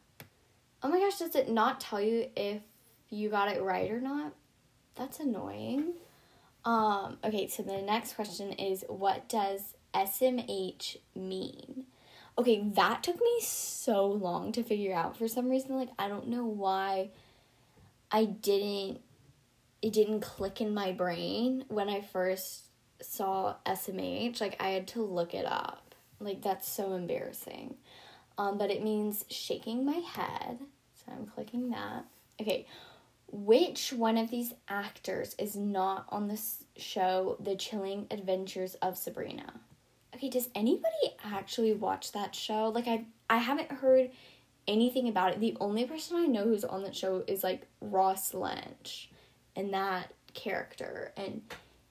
Oh 0.83 0.89
my 0.89 0.99
gosh, 0.99 1.19
does 1.19 1.37
it 1.37 1.49
not 1.49 1.81
tell 1.81 2.01
you 2.01 2.29
if 2.37 2.63
you 3.09 3.29
got 3.29 3.53
it 3.55 3.63
right 3.63 3.91
or 3.91 4.01
not? 4.01 4.33
That's 4.97 5.21
annoying. 5.21 5.93
Um, 6.65 7.19
okay, 7.25 7.47
so 7.49 7.63
the 7.63 7.83
next 7.83 8.15
question 8.15 8.53
is 8.53 8.85
what 8.89 9.29
does 9.29 9.75
SMH 9.95 10.97
mean? 11.15 11.87
Okay, 12.39 12.63
that 12.75 13.03
took 13.03 13.17
me 13.17 13.41
so 13.41 14.07
long 14.07 14.53
to 14.53 14.63
figure 14.63 14.95
out 14.95 15.17
for 15.17 15.29
some 15.29 15.49
reason. 15.49 15.77
Like, 15.77 15.91
I 15.99 16.09
don't 16.09 16.29
know 16.29 16.47
why 16.47 17.11
I 18.11 18.25
didn't, 18.25 19.01
it 19.83 19.93
didn't 19.93 20.21
click 20.21 20.61
in 20.61 20.73
my 20.73 20.93
brain 20.93 21.65
when 21.69 21.89
I 21.89 22.01
first 22.01 22.65
saw 23.01 23.57
SMH. 23.67 24.41
Like, 24.41 24.57
I 24.61 24.71
had 24.71 24.89
to 24.89 25.03
look 25.03 25.35
it 25.35 25.47
up. 25.47 25.95
Like, 26.21 26.43
that's 26.43 26.69
so 26.69 26.95
embarrassing. 26.95 27.77
Um, 28.39 28.59
but 28.59 28.71
it 28.71 28.83
means 28.83 29.25
shaking 29.29 29.85
my 29.85 29.99
head. 29.99 30.59
So 30.95 31.13
I'm 31.13 31.27
clicking 31.27 31.71
that. 31.71 32.05
Okay, 32.41 32.67
which 33.31 33.93
one 33.93 34.17
of 34.17 34.31
these 34.31 34.53
actors 34.69 35.35
is 35.39 35.57
not 35.57 36.07
on 36.11 36.29
the 36.29 36.41
show 36.77 37.37
The 37.41 37.57
Chilling 37.57 38.07
Adventures 38.11 38.75
of 38.77 38.99
Sabrina? 38.99 39.53
Okay, 40.15 40.29
does 40.29 40.51
anybody 40.55 41.17
actually 41.25 41.73
watch 41.73 42.13
that 42.13 42.35
show? 42.35 42.69
Like 42.69 42.87
I 42.87 43.07
I 43.31 43.39
haven't 43.39 43.73
heard 43.73 44.11
anything 44.69 45.09
about 45.09 45.33
it. 45.33 45.41
The 45.41 45.57
only 45.61 45.85
person 45.87 46.17
I 46.17 46.27
know 46.27 46.45
who's 46.45 46.65
on 46.65 46.83
that 46.85 46.95
show 46.95 47.25
is 47.27 47.43
like 47.43 47.67
Ross 47.81 48.35
Lynch 48.35 49.11
and 49.57 49.73
that 49.75 50.13
character 50.35 51.13
and 51.17 51.43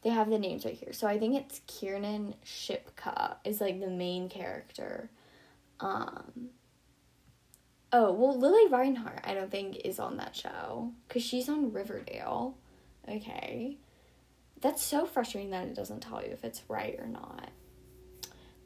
they 0.02 0.10
have 0.10 0.30
the 0.30 0.40
names 0.40 0.66
right 0.66 0.74
here. 0.74 0.94
So 0.94 1.08
I 1.08 1.20
think 1.20 1.36
it's 1.36 1.62
Kiernan 1.68 2.36
Shipka 2.46 3.36
is 3.44 3.62
like 3.62 3.80
the 3.80 3.90
main 3.90 4.30
character. 4.30 5.10
Um 5.82 6.50
Oh, 7.94 8.14
well, 8.14 8.38
Lili 8.38 8.72
Reinhart, 8.72 9.20
I 9.26 9.34
don't 9.34 9.52
think, 9.52 9.82
is 9.84 10.00
on 10.00 10.16
that 10.18 10.34
show 10.34 10.94
because 11.08 11.24
she's 11.24 11.50
on 11.50 11.74
Riverdale. 11.74 12.58
Okay. 13.10 13.80
That's 14.62 14.82
so 14.82 15.06
frustrating 15.06 15.50
that 15.52 15.68
it 15.68 15.76
doesn't 15.76 16.00
tell 16.00 16.24
you 16.24 16.32
if 16.32 16.46
it's 16.46 16.62
right 16.70 16.98
or 17.00 17.08
not. 17.08 17.50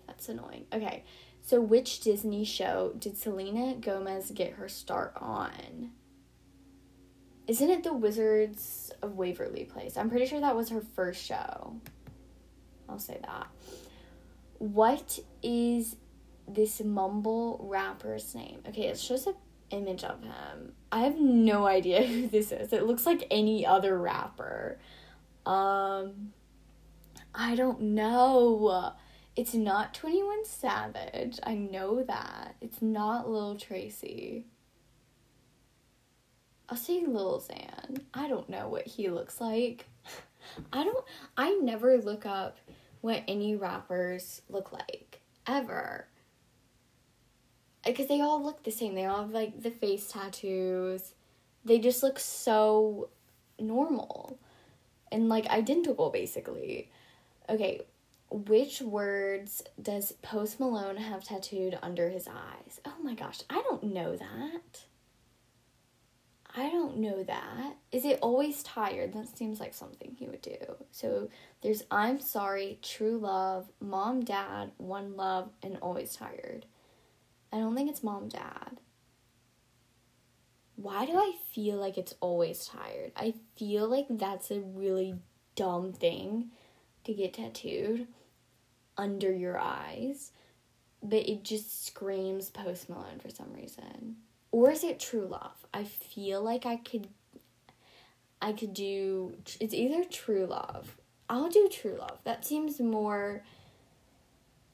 That's 0.05 0.29
annoying. 0.29 0.65
Okay. 0.71 1.03
So, 1.41 1.59
which 1.59 2.01
Disney 2.01 2.43
show 2.43 2.93
did 2.99 3.17
Selena 3.17 3.75
Gomez 3.75 4.31
get 4.31 4.53
her 4.53 4.69
start 4.69 5.13
on? 5.15 5.91
Isn't 7.47 7.69
it 7.69 7.83
The 7.83 7.93
Wizards 7.93 8.91
of 9.01 9.15
Waverly 9.15 9.65
Place? 9.65 9.97
I'm 9.97 10.09
pretty 10.09 10.25
sure 10.25 10.39
that 10.39 10.55
was 10.55 10.69
her 10.69 10.81
first 10.95 11.23
show. 11.23 11.75
I'll 12.89 12.99
say 12.99 13.19
that. 13.21 13.47
What 14.57 15.19
is 15.43 15.95
this 16.47 16.81
mumble 16.83 17.59
rapper's 17.63 18.35
name. 18.35 18.61
Okay, 18.67 18.83
it 18.87 18.99
shows 18.99 19.27
an 19.27 19.35
image 19.71 20.03
of 20.03 20.21
him. 20.21 20.73
I 20.91 20.99
have 21.01 21.19
no 21.19 21.65
idea 21.65 22.03
who 22.05 22.27
this 22.27 22.51
is. 22.51 22.73
It 22.73 22.83
looks 22.83 23.05
like 23.05 23.27
any 23.31 23.65
other 23.65 23.97
rapper. 23.97 24.79
Um 25.45 26.33
I 27.33 27.55
don't 27.55 27.81
know. 27.81 28.93
It's 29.35 29.53
not 29.53 29.93
21 29.93 30.45
Savage. 30.45 31.39
I 31.43 31.55
know 31.55 32.03
that. 32.03 32.55
It's 32.61 32.81
not 32.81 33.29
Lil 33.29 33.57
Tracy. 33.57 34.45
I'll 36.69 36.77
say 36.77 37.05
Lil 37.05 37.41
Xan. 37.41 38.01
I 38.13 38.27
don't 38.27 38.49
know 38.49 38.69
what 38.69 38.87
he 38.87 39.09
looks 39.09 39.41
like. 39.41 39.87
I 40.73 40.83
don't 40.83 41.05
I 41.37 41.59
never 41.61 41.97
look 41.97 42.25
up 42.25 42.57
what 43.01 43.23
any 43.27 43.55
rappers 43.55 44.41
look 44.49 44.71
like 44.71 45.21
ever 45.45 46.07
because 47.85 48.07
they 48.07 48.21
all 48.21 48.43
look 48.43 48.63
the 48.63 48.71
same. 48.71 48.95
They 48.95 49.05
all 49.05 49.21
have 49.21 49.31
like 49.31 49.61
the 49.61 49.71
face 49.71 50.11
tattoos. 50.11 51.13
They 51.63 51.79
just 51.79 52.03
look 52.03 52.19
so 52.19 53.09
normal 53.59 54.39
and 55.11 55.29
like 55.29 55.47
identical 55.47 56.09
basically. 56.09 56.89
Okay, 57.49 57.81
which 58.29 58.81
words 58.81 59.63
does 59.81 60.11
Post 60.21 60.59
Malone 60.59 60.97
have 60.97 61.23
tattooed 61.23 61.77
under 61.81 62.09
his 62.09 62.27
eyes? 62.27 62.81
Oh 62.85 62.95
my 63.03 63.13
gosh, 63.13 63.41
I 63.49 63.61
don't 63.61 63.83
know 63.83 64.15
that. 64.15 64.85
I 66.57 66.69
don't 66.69 66.97
know 66.97 67.21
that. 67.23 67.75
Is 67.91 68.05
it 68.05 68.19
always 68.21 68.63
tired? 68.63 69.13
That 69.13 69.37
seems 69.37 69.59
like 69.59 69.73
something 69.73 70.15
he 70.17 70.25
would 70.27 70.41
do. 70.41 70.57
So 70.91 71.29
there's 71.61 71.83
I'm 71.91 72.19
sorry, 72.19 72.79
true 72.81 73.17
love, 73.17 73.67
mom, 73.81 74.23
dad, 74.23 74.71
one 74.77 75.17
love, 75.17 75.49
and 75.61 75.77
always 75.81 76.15
tired. 76.15 76.65
I 77.55 77.59
don't 77.59 77.73
think 77.73 77.89
it's 77.89 78.03
mom, 78.03 78.27
dad. 78.27 78.81
Why 80.75 81.05
do 81.05 81.13
I 81.13 81.35
feel 81.53 81.77
like 81.77 81.97
it's 81.97 82.13
always 82.19 82.65
tired? 82.65 83.13
I 83.15 83.33
feel 83.55 83.87
like 83.87 84.07
that's 84.09 84.51
a 84.51 84.59
really 84.59 85.15
dumb 85.55 85.93
thing 85.93 86.49
to 87.05 87.13
get 87.13 87.35
tattooed 87.35 88.07
under 88.97 89.31
your 89.31 89.57
eyes, 89.57 90.33
but 91.01 91.29
it 91.29 91.45
just 91.45 91.85
screams 91.85 92.49
Post 92.49 92.89
Malone 92.89 93.19
for 93.19 93.29
some 93.29 93.53
reason. 93.53 94.17
Or 94.51 94.71
is 94.71 94.83
it 94.83 94.99
true 94.99 95.25
love? 95.25 95.65
I 95.73 95.85
feel 95.85 96.41
like 96.41 96.65
I 96.65 96.75
could 96.75 97.07
I 98.41 98.51
could 98.51 98.73
do 98.73 99.37
it's 99.61 99.73
either 99.73 100.03
true 100.03 100.45
love. 100.45 100.97
I'll 101.29 101.49
do 101.49 101.69
true 101.71 101.95
love. 101.97 102.19
That 102.25 102.43
seems 102.43 102.81
more 102.81 103.43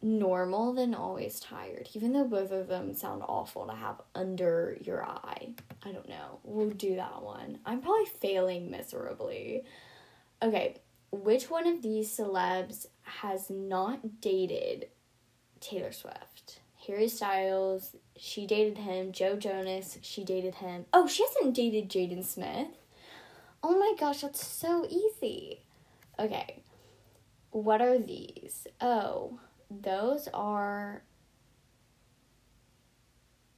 normal 0.01 0.73
than 0.73 0.95
always 0.95 1.39
tired, 1.39 1.89
even 1.93 2.13
though 2.13 2.27
both 2.27 2.51
of 2.51 2.67
them 2.67 2.93
sound 2.93 3.23
awful 3.27 3.67
to 3.67 3.73
have 3.73 4.01
under 4.15 4.77
your 4.81 5.05
eye. 5.05 5.49
I 5.83 5.91
don't 5.91 6.09
know. 6.09 6.39
We'll 6.43 6.71
do 6.71 6.95
that 6.95 7.21
one. 7.21 7.59
I'm 7.65 7.81
probably 7.81 8.05
failing 8.05 8.71
miserably. 8.71 9.63
Okay, 10.41 10.77
which 11.11 11.49
one 11.49 11.67
of 11.67 11.81
these 11.81 12.09
celebs 12.09 12.87
has 13.03 13.49
not 13.49 14.21
dated 14.21 14.87
Taylor 15.59 15.91
Swift? 15.91 16.59
Harry 16.87 17.07
Styles, 17.07 17.95
she 18.17 18.47
dated 18.47 18.79
him. 18.79 19.11
Joe 19.11 19.35
Jonas, 19.35 19.99
she 20.01 20.23
dated 20.23 20.55
him. 20.55 20.85
Oh, 20.93 21.07
she 21.07 21.23
hasn't 21.23 21.53
dated 21.55 21.89
Jaden 21.89 22.25
Smith. 22.25 22.67
Oh 23.63 23.77
my 23.77 23.93
gosh, 23.99 24.21
that's 24.21 24.45
so 24.45 24.87
easy. 24.89 25.61
Okay, 26.17 26.63
what 27.51 27.81
are 27.81 27.99
these? 27.99 28.65
Oh, 28.79 29.39
those 29.81 30.27
are. 30.33 31.03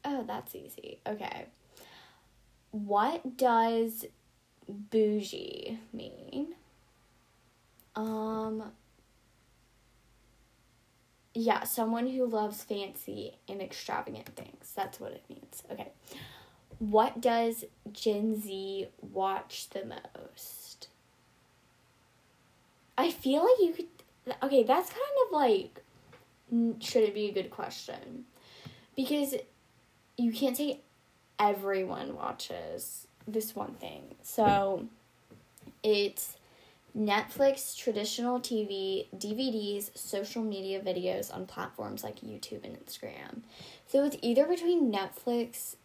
Oh, 0.05 0.24
that's 0.27 0.53
easy. 0.55 1.00
Okay. 1.08 1.46
What 2.72 3.38
does 3.38 4.05
bougie 4.67 5.79
mean? 5.91 6.55
Um. 7.96 8.72
Yeah, 11.36 11.63
someone 11.63 12.08
who 12.08 12.27
loves 12.27 12.63
fancy 12.63 13.38
and 13.50 13.60
extravagant 13.62 14.36
things. 14.36 14.72
That's 14.75 15.00
what 15.00 15.13
it 15.13 15.24
means. 15.29 15.63
Okay. 15.72 15.91
What 16.79 17.22
does 17.22 17.65
Gen 17.91 18.39
Z 18.39 18.88
watch 19.01 19.70
the 19.70 19.86
most? 19.86 20.89
I 22.98 23.10
feel 23.12 23.41
like 23.43 23.60
you 23.60 23.74
could. 23.74 24.36
Okay, 24.43 24.63
that's 24.63 24.89
kind 24.89 25.01
of 25.25 25.34
like 25.34 25.83
should 26.79 27.03
it 27.03 27.13
be 27.13 27.29
a 27.29 27.33
good 27.33 27.50
question? 27.50 28.25
Because 28.95 29.36
you 30.17 30.31
can't 30.31 30.55
say 30.55 30.81
everyone 31.39 32.15
watches 32.15 33.07
this 33.27 33.55
one 33.55 33.74
thing. 33.74 34.15
So 34.22 34.88
it's 35.81 36.38
Netflix, 36.98 37.75
traditional 37.75 38.39
TV, 38.39 39.07
DVDs, 39.15 39.98
social 39.98 40.43
media 40.43 40.79
videos 40.79 41.33
on 41.33 41.48
platforms 41.48 42.03
like 42.03 42.19
YouTube 42.22 42.63
and 42.63 42.77
Instagram. 42.86 43.41
So 43.88 44.05
it's 44.05 44.17
either 44.22 44.45
between 44.45 44.91
Netflix 44.91 45.75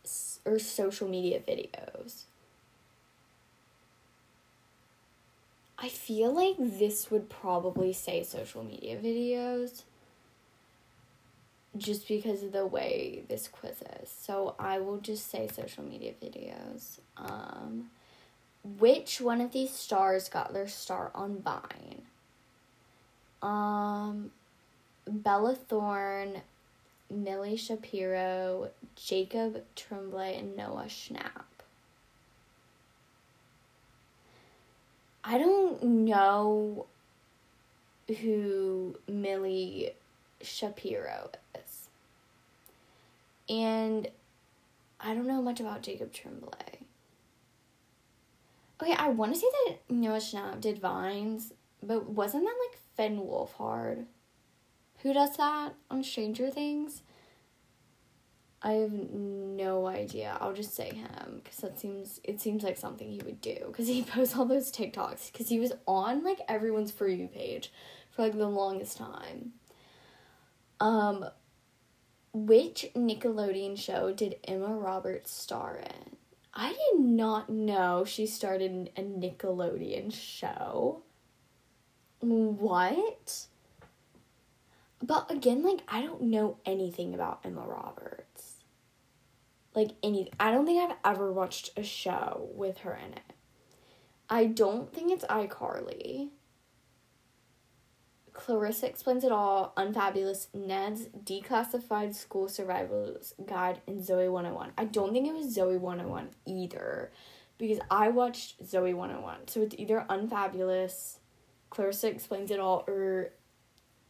or 0.45 0.59
social 0.59 1.09
media 1.09 1.41
videos. 1.41 2.25
I 5.79 5.89
feel 5.89 6.35
like 6.35 6.57
this 6.59 7.11
would 7.11 7.31
probably 7.31 7.93
say 7.93 8.23
social 8.23 8.65
media 8.65 8.97
videos 8.97 9.83
just 11.77 12.09
because 12.09 12.43
of 12.43 12.53
the 12.53 12.67
way 12.67 13.23
this 13.29 13.49
quiz 13.49 13.77
is. 14.03 14.11
So 14.11 14.55
I 14.59 14.79
will 14.79 14.99
just 14.99 15.31
say 15.31 15.49
social 15.53 15.85
media 15.85 16.13
videos. 16.23 16.99
Um, 17.17 17.91
which 18.79 19.21
one 19.21 19.41
of 19.41 19.53
these 19.53 19.71
stars 19.71 20.29
got 20.29 20.53
their 20.53 20.69
start 20.69 21.13
on 21.15 21.41
Vine? 21.43 22.03
Um, 23.43 24.31
Bella 25.07 25.55
Thorne, 25.55 26.43
Millie 27.11 27.57
Shapiro, 27.57 28.71
Jacob 28.97 29.63
Tremblay, 29.77 30.37
and 30.37 30.57
Noah 30.57 30.87
Schnapp. 30.89 31.45
I 35.25 35.39
don't 35.39 35.83
know 35.83 36.87
who 38.21 38.97
Millie 39.07 39.93
Shapiro 40.41 41.31
is. 41.55 41.89
And 43.49 44.09
I 45.01 45.15
don't 45.15 45.27
know 45.27 45.43
much 45.43 45.61
about 45.61 45.83
Jacob 45.83 46.13
Tremblay. 46.13 46.81
Okay, 48.83 48.93
I 48.93 49.09
want 49.09 49.35
to 49.35 49.41
say 49.41 49.47
that 49.67 49.79
Noah 49.89 50.19
Schnapp 50.19 50.61
did 50.61 50.79
Vines, 50.79 51.53
but 51.83 52.11
wasn't 52.11 52.45
that 52.45 52.55
like 52.69 52.79
Finn 52.97 53.19
Wolfhard? 53.19 54.05
Who 55.03 55.13
does 55.13 55.37
that 55.37 55.75
on 55.91 56.03
Stranger 56.03 56.51
Things? 56.51 57.03
I 58.61 58.73
have 58.73 58.93
no 58.93 59.87
idea. 59.87 60.37
I'll 60.41 60.53
just 60.53 60.75
say 60.75 60.93
him 60.93 61.41
because 61.43 61.59
that 61.59 61.79
seems 61.79 62.21
it 62.25 62.41
seems 62.41 62.65
like 62.65 62.77
something 62.77 63.09
he 63.09 63.21
would 63.25 63.41
do 63.41 63.57
because 63.69 63.87
he 63.87 64.03
posts 64.11 64.37
all 64.37 64.47
those 64.47 64.73
TikToks 64.73 65.33
because 65.33 65.49
he 65.49 65.61
was 65.61 65.73
on 65.87 66.25
like 66.25 66.41
everyone's 66.49 66.91
for 66.91 67.07
you 67.07 67.29
page 67.29 67.73
for 68.11 68.23
like 68.23 68.37
the 68.37 68.49
longest 68.49 68.97
time. 68.97 69.53
Um, 70.81 71.27
which 72.33 72.87
Nickelodeon 72.95 73.77
show 73.79 74.13
did 74.13 74.37
Emma 74.45 74.75
Roberts 74.75 75.31
star 75.33 75.77
in? 75.77 76.17
I 76.55 76.71
did 76.71 77.01
not 77.01 77.49
know 77.51 78.05
she 78.05 78.27
started 78.27 78.91
a 78.97 79.03
Nickelodeon 79.03 80.13
show. 80.13 81.03
What? 82.21 83.47
But 85.03 85.31
again, 85.31 85.63
like 85.63 85.81
I 85.89 86.03
don't 86.03 86.23
know 86.23 86.59
anything 86.67 87.15
about 87.15 87.41
Emma 87.45 87.65
Roberts 87.67 88.59
like 89.79 89.95
any 90.03 90.31
I 90.41 90.51
don't 90.51 90.67
think 90.67 90.91
I've 90.91 90.97
ever 91.05 91.33
watched 91.33 91.71
a 91.77 91.83
show 91.83 92.49
with 92.55 92.79
her 92.79 92.95
in 92.95 93.13
it. 93.13 93.33
I 94.29 94.47
don't 94.47 94.93
think 94.93 95.13
it's 95.13 95.25
iCarly. 95.27 96.31
Clarissa 98.39 98.89
explains 98.89 99.25
it 99.25 99.33
all, 99.33 99.73
Unfabulous, 99.77 100.49
Ned's 100.55 101.07
Declassified 101.25 102.15
School 102.15 102.49
Survival's 102.49 103.35
Guide, 103.47 103.81
and 103.87 104.01
Zoey 104.01 104.31
101. 104.31 104.73
I 104.79 104.85
don't 104.85 105.13
think 105.13 105.27
it 105.27 105.35
was 105.35 105.57
Zoey 105.57 105.79
101 105.79 106.31
either, 106.47 107.11
because 107.59 107.79
I 107.91 108.09
watched 108.09 108.63
Zoey 108.65 108.95
101. 108.95 109.49
So 109.49 109.63
it's 109.63 109.75
either 109.77 110.07
Unfabulous, 110.09 111.19
Clarissa 111.71 112.09
explains 112.09 112.51
it 112.51 112.61
all, 112.61 112.85
or 112.87 113.31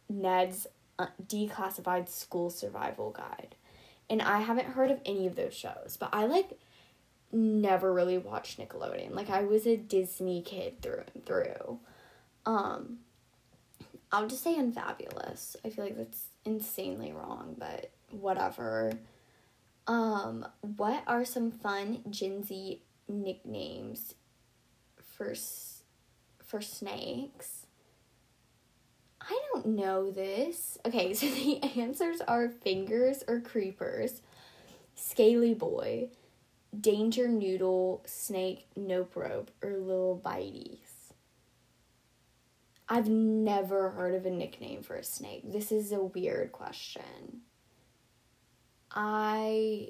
Ned's 0.07 0.67
uh, 0.97 1.07
Declassified 1.27 2.07
School 2.07 2.49
Survival 2.49 3.11
Guide 3.11 3.55
and 4.09 4.21
I 4.21 4.39
haven't 4.39 4.69
heard 4.69 4.91
of 4.91 4.99
any 5.05 5.27
of 5.27 5.35
those 5.35 5.53
shows, 5.53 5.97
but 5.99 6.09
I 6.11 6.25
like 6.25 6.59
never 7.31 7.93
really 7.93 8.17
watched 8.17 8.59
Nickelodeon. 8.59 9.13
Like 9.13 9.29
I 9.29 9.43
was 9.43 9.67
a 9.67 9.77
Disney 9.77 10.41
kid 10.41 10.81
through 10.81 11.03
and 11.13 11.25
through. 11.25 11.79
Um 12.45 12.99
I'll 14.11 14.27
just 14.27 14.43
say 14.43 14.55
unfabulous. 14.57 15.55
I 15.63 15.69
feel 15.69 15.85
like 15.85 15.97
that's 15.97 16.25
insanely 16.45 17.11
wrong, 17.11 17.55
but 17.57 17.91
whatever. 18.11 18.93
Um 19.87 20.45
what 20.61 21.03
are 21.07 21.25
some 21.25 21.51
fun 21.51 22.03
Gen 22.09 22.43
Z 22.43 22.81
nicknames 23.07 24.15
for 24.97 25.33
for 26.43 26.61
snakes? 26.61 27.65
I 29.21 29.39
don't 29.53 29.67
know 29.67 30.11
this. 30.11 30.77
Okay, 30.85 31.13
so 31.15 31.27
the 31.27 31.61
answers 31.79 32.21
are 32.21 32.49
fingers 32.49 33.23
or 33.27 33.39
creepers, 33.39 34.21
scaly 34.95 35.53
boy, 35.53 36.09
danger 36.79 37.27
noodle, 37.27 38.01
snake, 38.05 38.67
nope 38.75 39.15
rope, 39.15 39.51
or 39.61 39.71
little 39.77 40.15
bites. 40.15 40.98
I've 42.89 43.07
never 43.07 43.91
heard 43.91 44.15
of 44.15 44.25
a 44.25 44.31
nickname 44.31 44.81
for 44.81 44.95
a 44.95 45.03
snake. 45.03 45.43
This 45.51 45.71
is 45.71 45.91
a 45.91 46.01
weird 46.01 46.51
question. 46.51 47.41
I 48.91 49.89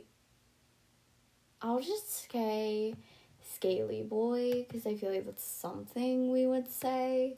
I'll 1.62 1.80
just 1.80 2.30
say 2.32 2.96
scaly 3.42 4.04
boy 4.04 4.66
because 4.68 4.86
I 4.86 4.96
feel 4.96 5.12
like 5.12 5.26
that's 5.26 5.44
something 5.44 6.32
we 6.32 6.46
would 6.46 6.70
say. 6.72 7.38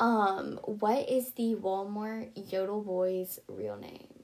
Um, 0.00 0.60
what 0.64 1.08
is 1.08 1.32
the 1.32 1.56
Walmart 1.56 2.30
Yodel 2.52 2.82
Boys 2.82 3.38
real 3.48 3.76
name? 3.76 4.22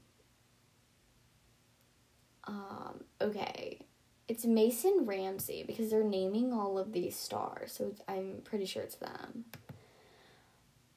Um, 2.45 3.05
okay. 3.21 3.81
It's 4.29 4.45
Mason 4.47 5.05
Ramsey 5.05 5.65
because 5.67 5.91
they're 5.91 6.05
naming 6.05 6.53
all 6.53 6.79
of 6.79 6.93
these 6.93 7.17
stars, 7.17 7.73
so 7.73 7.93
I'm 8.09 8.41
pretty 8.45 8.65
sure 8.65 8.83
it's 8.83 8.95
them. 8.97 9.45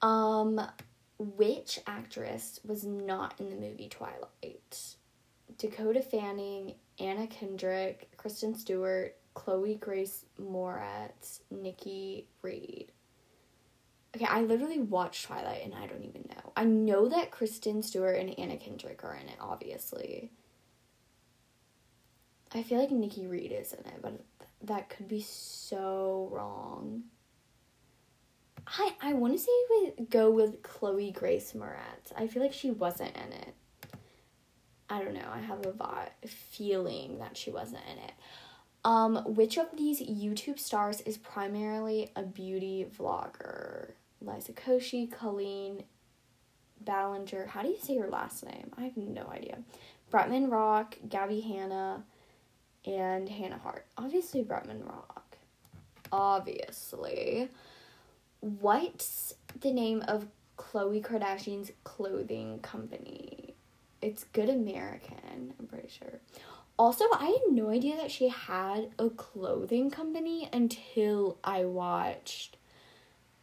Um, 0.01 0.61
which 1.17 1.79
actress 1.87 2.59
was 2.63 2.83
not 2.83 3.39
in 3.39 3.49
the 3.49 3.55
movie 3.55 3.89
Twilight? 3.89 4.95
Dakota 5.57 6.01
Fanning, 6.01 6.75
Anna 6.99 7.27
Kendrick, 7.27 8.09
Kristen 8.17 8.53
Stewart, 8.55 9.15
Chloe 9.33 9.75
Grace 9.75 10.25
Moretz, 10.39 11.39
Nikki 11.49 12.27
Reed. 12.41 12.91
Okay, 14.15 14.25
I 14.25 14.41
literally 14.41 14.79
watched 14.79 15.25
Twilight 15.25 15.63
and 15.63 15.73
I 15.75 15.85
don't 15.85 16.03
even 16.03 16.25
know. 16.29 16.51
I 16.55 16.63
know 16.63 17.07
that 17.09 17.31
Kristen 17.31 17.83
Stewart 17.83 18.17
and 18.17 18.37
Anna 18.39 18.57
Kendrick 18.57 19.03
are 19.03 19.15
in 19.15 19.27
it, 19.27 19.37
obviously. 19.39 20.31
I 22.53 22.63
feel 22.63 22.79
like 22.79 22.91
Nikki 22.91 23.27
Reed 23.27 23.51
is 23.51 23.73
in 23.73 23.85
it, 23.85 24.01
but 24.01 24.19
that 24.63 24.89
could 24.89 25.07
be 25.07 25.21
so 25.21 26.29
wrong. 26.31 27.03
I 28.77 28.93
I 29.01 29.13
want 29.13 29.33
to 29.33 29.39
say 29.39 29.51
we 29.69 30.05
go 30.05 30.29
with 30.29 30.61
Chloe 30.63 31.11
Grace 31.11 31.53
Moretz. 31.53 32.11
I 32.15 32.27
feel 32.27 32.41
like 32.41 32.53
she 32.53 32.71
wasn't 32.71 33.15
in 33.15 33.33
it. 33.33 33.53
I 34.89 35.03
don't 35.03 35.13
know. 35.13 35.29
I 35.31 35.39
have 35.39 35.65
a 35.65 35.71
vi- 35.71 36.11
feeling 36.25 37.19
that 37.19 37.35
she 37.35 37.51
wasn't 37.51 37.83
in 37.91 37.97
it. 38.03 38.13
Um, 38.85 39.17
which 39.35 39.57
of 39.57 39.67
these 39.75 40.01
YouTube 40.01 40.59
stars 40.59 41.01
is 41.01 41.17
primarily 41.17 42.11
a 42.15 42.23
beauty 42.23 42.85
vlogger? 42.97 43.91
Liza 44.21 44.53
Koshy, 44.53 45.11
Colleen 45.11 45.83
Ballinger. 46.79 47.47
How 47.47 47.63
do 47.63 47.69
you 47.69 47.77
say 47.81 47.97
her 47.97 48.07
last 48.07 48.45
name? 48.45 48.71
I 48.77 48.83
have 48.83 48.95
no 48.95 49.27
idea. 49.29 49.59
Bretman 50.11 50.49
Rock, 50.49 50.97
Gabby 51.09 51.41
Hanna, 51.41 52.03
and 52.85 53.27
Hannah 53.27 53.57
Hart. 53.57 53.85
Obviously, 53.97 54.41
Bretman 54.43 54.87
Rock. 54.87 55.37
Obviously. 56.11 57.49
What's 58.39 59.33
the 59.59 59.71
name 59.71 60.03
of 60.07 60.27
Khloe 60.57 61.03
Kardashian's 61.03 61.71
clothing 61.83 62.59
company? 62.59 63.55
It's 64.01 64.25
Good 64.25 64.49
American, 64.49 65.53
I'm 65.59 65.67
pretty 65.67 65.89
sure. 65.89 66.19
Also, 66.77 67.05
I 67.11 67.25
had 67.25 67.55
no 67.55 67.69
idea 67.69 67.95
that 67.97 68.11
she 68.11 68.29
had 68.29 68.89
a 68.99 69.09
clothing 69.09 69.89
company 69.89 70.47
until 70.53 71.37
I 71.43 71.65
watched 71.65 72.57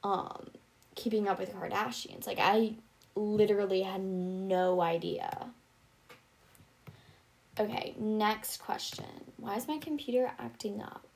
um 0.04 0.50
keeping 0.94 1.28
up 1.28 1.40
with 1.40 1.52
Kardashians. 1.52 2.26
Like 2.26 2.38
I 2.38 2.76
literally 3.16 3.82
had 3.82 4.02
no 4.02 4.80
idea. 4.80 5.48
Okay, 7.58 7.94
next 7.98 8.58
question. 8.58 9.32
Why 9.36 9.56
is 9.56 9.68
my 9.68 9.78
computer 9.78 10.32
acting 10.38 10.80
up? 10.80 11.06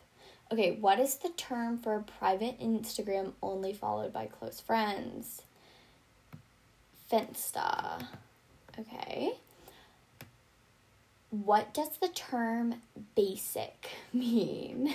Okay, 0.50 0.78
what 0.80 0.98
is 0.98 1.16
the 1.16 1.28
term 1.30 1.76
for 1.76 1.96
a 1.96 2.02
private 2.02 2.58
Instagram 2.58 3.32
only 3.42 3.74
followed 3.74 4.12
by 4.14 4.26
close 4.26 4.60
friends? 4.60 5.42
Finsta. 7.10 8.06
Okay. 8.78 9.32
What 11.30 11.74
does 11.74 11.98
the 11.98 12.08
term 12.08 12.76
basic 13.14 13.90
mean? 14.12 14.94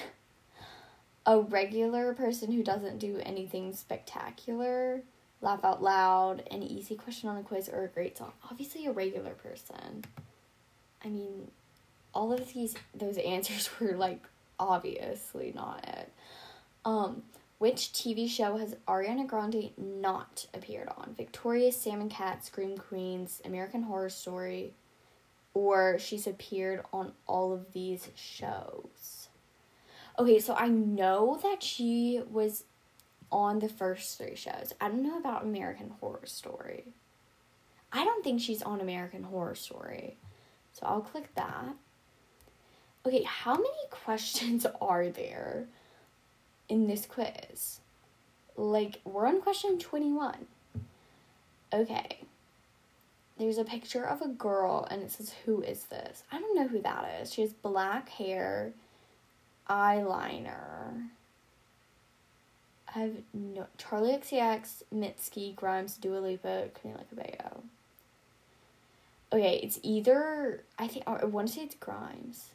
A 1.25 1.39
regular 1.39 2.13
person 2.13 2.51
who 2.51 2.63
doesn't 2.63 2.97
do 2.97 3.21
anything 3.23 3.73
spectacular, 3.73 5.03
laugh 5.39 5.63
out 5.63 5.81
loud, 5.81 6.43
an 6.51 6.63
easy 6.63 6.95
question 6.95 7.29
on 7.29 7.37
a 7.37 7.43
quiz, 7.43 7.69
or 7.69 7.83
a 7.83 7.87
great 7.87 8.17
song. 8.17 8.33
Obviously, 8.49 8.87
a 8.87 8.91
regular 8.91 9.31
person. 9.31 10.03
I 11.05 11.09
mean, 11.09 11.49
all 12.13 12.33
of 12.33 12.53
these 12.53 12.75
those 12.93 13.17
answers 13.19 13.69
were 13.79 13.95
like 13.95 14.23
obviously 14.63 15.51
not 15.55 15.85
it. 15.87 16.11
Um, 16.85 17.23
which 17.59 17.93
TV 17.93 18.29
show 18.29 18.57
has 18.57 18.75
Ariana 18.87 19.25
Grande 19.27 19.71
not 19.77 20.47
appeared 20.53 20.89
on? 20.97 21.13
Victorious, 21.15 21.79
Sam 21.79 22.01
and 22.01 22.11
Cat, 22.11 22.43
Scream 22.43 22.77
Queens, 22.77 23.41
American 23.45 23.83
Horror 23.83 24.09
Story, 24.09 24.73
or 25.53 25.97
she's 25.99 26.27
appeared 26.27 26.83
on 26.91 27.13
all 27.27 27.53
of 27.53 27.71
these 27.73 28.09
shows. 28.15 29.27
Okay, 30.19 30.39
so 30.39 30.55
I 30.55 30.67
know 30.67 31.39
that 31.41 31.63
she 31.63 32.21
was 32.29 32.65
on 33.31 33.59
the 33.59 33.69
first 33.69 34.17
three 34.17 34.35
shows. 34.35 34.73
I 34.79 34.89
don't 34.89 35.03
know 35.03 35.17
about 35.17 35.43
American 35.43 35.91
Horror 35.99 36.25
Story. 36.25 36.93
I 37.91 38.03
don't 38.03 38.23
think 38.23 38.41
she's 38.41 38.61
on 38.61 38.81
American 38.81 39.23
Horror 39.23 39.55
Story. 39.55 40.17
So 40.73 40.85
I'll 40.85 41.01
click 41.01 41.33
that. 41.35 41.75
Okay, 43.05 43.23
how 43.23 43.53
many 43.53 43.67
questions 43.89 44.65
are 44.81 45.09
there 45.09 45.65
in 46.69 46.87
this 46.87 47.05
quiz? 47.05 47.79
Like, 48.55 49.01
we're 49.03 49.27
on 49.27 49.41
question 49.41 49.79
21. 49.79 50.45
Okay. 51.73 52.19
There's 53.37 53.57
a 53.57 53.63
picture 53.63 54.03
of 54.03 54.21
a 54.21 54.27
girl 54.27 54.87
and 54.91 55.01
it 55.01 55.11
says, 55.11 55.33
Who 55.45 55.61
is 55.61 55.85
this? 55.85 56.23
I 56.31 56.39
don't 56.39 56.55
know 56.55 56.67
who 56.67 56.81
that 56.81 57.21
is. 57.21 57.33
She 57.33 57.41
has 57.41 57.51
black 57.51 58.09
hair, 58.09 58.73
eyeliner. 59.67 61.09
I 62.95 62.99
have 62.99 63.15
no 63.33 63.65
Charli 63.79 64.19
XCX, 64.19 64.83
Mitski, 64.93 65.55
Grimes, 65.55 65.97
Dua 65.97 66.19
Lipa, 66.19 66.69
Camila 66.75 67.09
Cabello. 67.09 67.63
Okay, 69.31 69.59
it's 69.63 69.79
either 69.81 70.61
I 70.77 70.87
think 70.87 71.05
I 71.07 71.25
want 71.25 71.47
to 71.47 71.53
say 71.55 71.61
it's 71.61 71.75
Grimes 71.75 72.49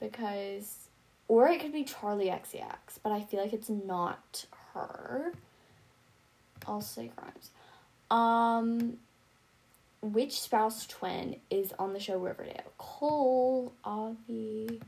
because 0.00 0.88
or 1.28 1.48
it 1.48 1.60
could 1.60 1.72
be 1.72 1.84
Charli 1.84 2.30
XCX, 2.30 3.00
but 3.02 3.12
I 3.12 3.22
feel 3.22 3.40
like 3.40 3.52
it's 3.52 3.70
not 3.70 4.46
her. 4.74 5.32
I'll 6.66 6.80
say 6.80 7.10
Grimes. 7.16 7.50
Um 8.10 8.98
which 10.02 10.34
Sprouse 10.34 10.86
twin 10.86 11.36
is 11.50 11.72
on 11.78 11.92
the 11.92 12.00
show 12.00 12.18
Riverdale? 12.18 12.72
Cole, 12.78 13.72
Avi. 13.84 14.80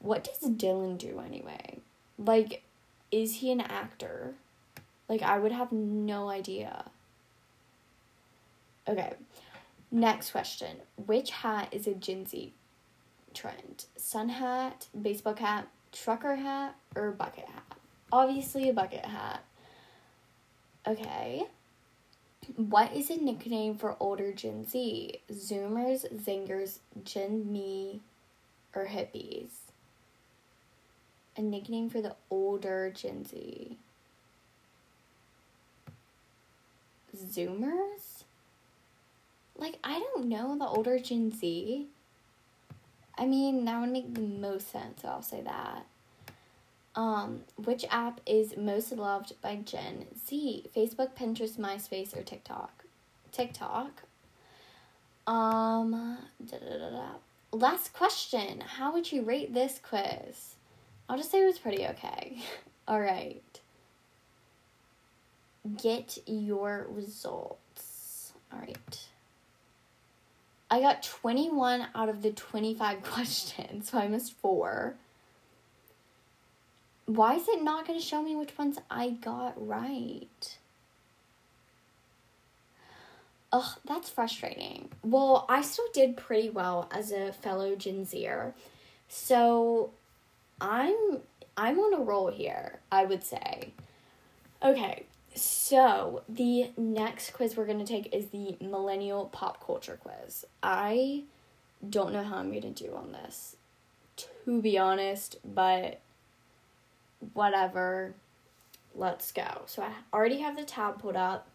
What 0.00 0.24
does 0.24 0.50
Dylan 0.50 0.98
do 0.98 1.20
anyway? 1.20 1.78
Like, 2.18 2.62
is 3.12 3.36
he 3.36 3.52
an 3.52 3.60
actor? 3.60 4.34
Like, 5.08 5.22
I 5.22 5.38
would 5.38 5.52
have 5.52 5.70
no 5.70 6.28
idea. 6.28 6.86
Okay, 8.88 9.12
next 9.90 10.32
question. 10.32 10.78
Which 11.06 11.30
hat 11.30 11.68
is 11.72 11.86
a 11.86 11.94
Z 12.00 12.52
trend? 13.40 13.86
Sun 13.96 14.28
hat, 14.28 14.86
baseball 15.00 15.34
cap, 15.34 15.68
trucker 15.92 16.36
hat, 16.36 16.76
or 16.94 17.10
bucket 17.10 17.46
hat? 17.46 17.78
Obviously, 18.12 18.68
a 18.68 18.72
bucket 18.72 19.04
hat. 19.04 19.42
Okay. 20.86 21.44
What 22.56 22.94
is 22.94 23.10
a 23.10 23.16
nickname 23.16 23.76
for 23.76 23.96
older 24.00 24.32
Gen 24.32 24.66
Z? 24.66 25.20
Zoomers, 25.32 26.04
Zingers, 26.22 26.78
Gen 27.04 27.50
Me, 27.50 28.00
or 28.74 28.86
hippies? 28.86 29.50
A 31.36 31.42
nickname 31.42 31.88
for 31.88 32.00
the 32.00 32.16
older 32.28 32.92
Gen 32.94 33.24
Z. 33.24 33.76
Zoomers? 37.16 38.24
Like, 39.56 39.78
I 39.84 39.98
don't 39.98 40.26
know 40.26 40.56
the 40.58 40.66
older 40.66 40.98
Gen 40.98 41.30
Z. 41.30 41.86
I 43.20 43.26
mean, 43.26 43.66
that 43.66 43.78
would 43.78 43.90
make 43.90 44.14
the 44.14 44.22
most 44.22 44.72
sense, 44.72 45.02
so 45.02 45.08
I'll 45.08 45.22
say 45.22 45.42
that. 45.42 45.84
Um, 46.96 47.42
which 47.56 47.84
app 47.90 48.20
is 48.24 48.56
most 48.56 48.92
loved 48.92 49.34
by 49.42 49.56
Gen 49.56 50.06
Z? 50.26 50.70
Facebook, 50.74 51.10
Pinterest, 51.14 51.58
MySpace, 51.58 52.16
or 52.16 52.22
TikTok? 52.22 52.84
TikTok. 53.30 54.02
Um, 55.26 56.16
da, 56.50 56.56
da, 56.58 56.90
da, 56.90 57.02
last 57.52 57.92
question. 57.92 58.62
How 58.62 58.92
would 58.94 59.12
you 59.12 59.22
rate 59.22 59.52
this 59.52 59.78
quiz? 59.86 60.56
I'll 61.08 61.18
just 61.18 61.30
say 61.30 61.42
it 61.42 61.46
was 61.46 61.58
pretty 61.58 61.86
okay. 61.88 62.38
All 62.88 63.00
right. 63.00 63.42
Get 65.82 66.18
your 66.26 66.86
results. 66.88 68.32
All 68.50 68.58
right. 68.58 68.98
I 70.70 70.80
got 70.80 71.02
21 71.02 71.88
out 71.94 72.08
of 72.08 72.22
the 72.22 72.30
25 72.30 73.02
questions, 73.04 73.90
so 73.90 73.98
I 73.98 74.08
missed 74.08 74.34
four. 74.34 74.94
Why 77.06 77.34
is 77.34 77.48
it 77.48 77.62
not 77.62 77.86
going 77.86 77.98
to 77.98 78.04
show 78.04 78.22
me 78.22 78.36
which 78.36 78.56
ones 78.56 78.78
I 78.88 79.10
got 79.10 79.54
right? 79.56 80.58
Ugh, 83.52 83.78
that's 83.84 84.08
frustrating. 84.08 84.90
Well, 85.02 85.44
I 85.48 85.62
still 85.62 85.88
did 85.92 86.16
pretty 86.16 86.50
well 86.50 86.88
as 86.92 87.10
a 87.10 87.32
fellow 87.32 87.74
Gen 87.74 88.04
Zer. 88.04 88.54
So 89.08 89.90
I'm 90.60 91.18
I'm 91.56 91.78
on 91.80 91.94
a 91.94 92.02
roll 92.02 92.30
here, 92.30 92.78
I 92.92 93.04
would 93.04 93.24
say. 93.24 93.72
Okay, 94.62 95.04
so 95.34 96.22
the 96.28 96.70
next 96.76 97.32
quiz 97.32 97.56
we're 97.56 97.66
gonna 97.66 97.86
take 97.86 98.14
is 98.14 98.26
the 98.26 98.56
millennial 98.60 99.26
pop 99.26 99.64
culture 99.64 99.98
quiz. 100.02 100.44
I 100.62 101.24
don't 101.88 102.12
know 102.12 102.24
how 102.24 102.36
I'm 102.36 102.52
gonna 102.52 102.70
do 102.70 102.94
on 102.94 103.12
this, 103.12 103.56
to 104.16 104.60
be 104.60 104.78
honest, 104.78 105.36
but 105.44 106.00
whatever. 107.32 108.14
Let's 108.94 109.30
go. 109.30 109.62
So 109.66 109.82
I 109.82 109.92
already 110.12 110.40
have 110.40 110.56
the 110.56 110.64
tab 110.64 111.00
pulled 111.00 111.16
up. 111.16 111.48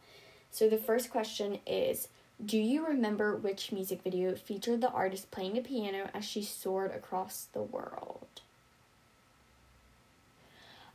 So 0.52 0.70
the 0.70 0.78
first 0.78 1.12
question 1.12 1.60
is 1.68 2.08
Do 2.44 2.58
you 2.58 2.86
remember 2.86 3.36
which 3.36 3.72
music 3.72 4.02
video 4.04 4.36
featured 4.36 4.82
the 4.82 4.90
artist 4.90 5.32
playing 5.32 5.58
a 5.58 5.62
piano 5.62 6.10
as 6.14 6.24
she 6.24 6.44
soared 6.44 6.92
across 6.92 7.48
the 7.52 7.62
world? 7.62 8.42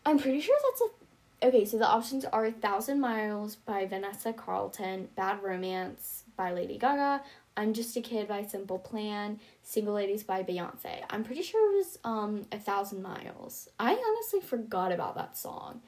I'm 0.05 0.19
pretty 0.19 0.41
sure 0.41 0.57
that's 0.63 0.81
a. 0.81 1.00
Okay, 1.43 1.65
so 1.65 1.79
the 1.79 1.89
options 1.89 2.27
are 2.27 2.45
A 2.45 2.53
Thousand 2.53 3.01
Miles 3.01 3.57
by 3.57 3.87
Vanessa 3.87 4.31
Carlton, 4.31 5.09
Bad 5.17 5.43
Romance 5.43 6.25
by 6.37 6.53
Lady 6.53 6.77
Gaga, 6.77 7.23
I'm 7.57 7.73
Just 7.73 7.97
a 7.97 8.03
Kid 8.03 8.29
by 8.29 8.45
Simple 8.45 8.79
Plan, 8.79 9.41
Single 9.63 9.95
Ladies 9.95 10.23
by 10.23 10.43
Beyonce. 10.43 11.03
I'm 11.09 11.25
pretty 11.25 11.41
sure 11.41 11.73
it 11.73 11.77
was 11.79 11.99
um 12.05 12.45
A 12.53 12.59
Thousand 12.59 13.03
Miles. 13.03 13.71
I 13.79 13.93
honestly 13.93 14.41
forgot 14.43 14.93
about 14.93 15.15
that 15.15 15.35
song, 15.35 15.81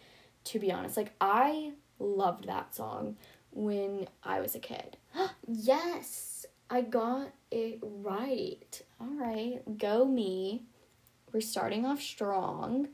to 0.45 0.59
be 0.59 0.73
honest. 0.73 0.97
Like, 0.97 1.13
I 1.21 1.73
loved 1.99 2.47
that 2.47 2.75
song 2.75 3.19
when 3.51 4.09
I 4.25 4.41
was 4.41 4.55
a 4.55 4.59
kid. 4.59 4.97
yes, 5.47 6.47
I 6.71 6.81
got 6.81 7.31
it 7.51 7.79
right. 7.83 8.81
All 8.99 9.15
right, 9.19 9.61
go 9.77 10.07
me. 10.07 10.63
We're 11.31 11.43
starting 11.43 11.85
off 11.85 12.01
strong. 12.01 12.89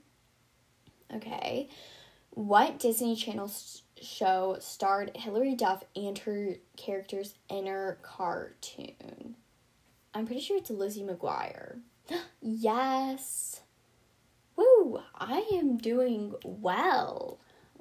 Okay. 1.14 1.68
What 2.38 2.78
Disney 2.78 3.16
Channel 3.16 3.50
show 4.00 4.58
starred 4.60 5.10
Hilary 5.16 5.56
Duff 5.56 5.82
and 5.96 6.16
her 6.18 6.54
character's 6.76 7.34
inner 7.48 7.98
cartoon? 8.02 9.34
I'm 10.14 10.24
pretty 10.24 10.42
sure 10.42 10.56
it's 10.56 10.70
Lizzie 10.70 11.02
McGuire. 11.02 11.80
yes. 12.40 13.62
Woo, 14.54 15.00
I 15.16 15.50
am 15.52 15.78
doing 15.78 16.36
well. 16.44 17.40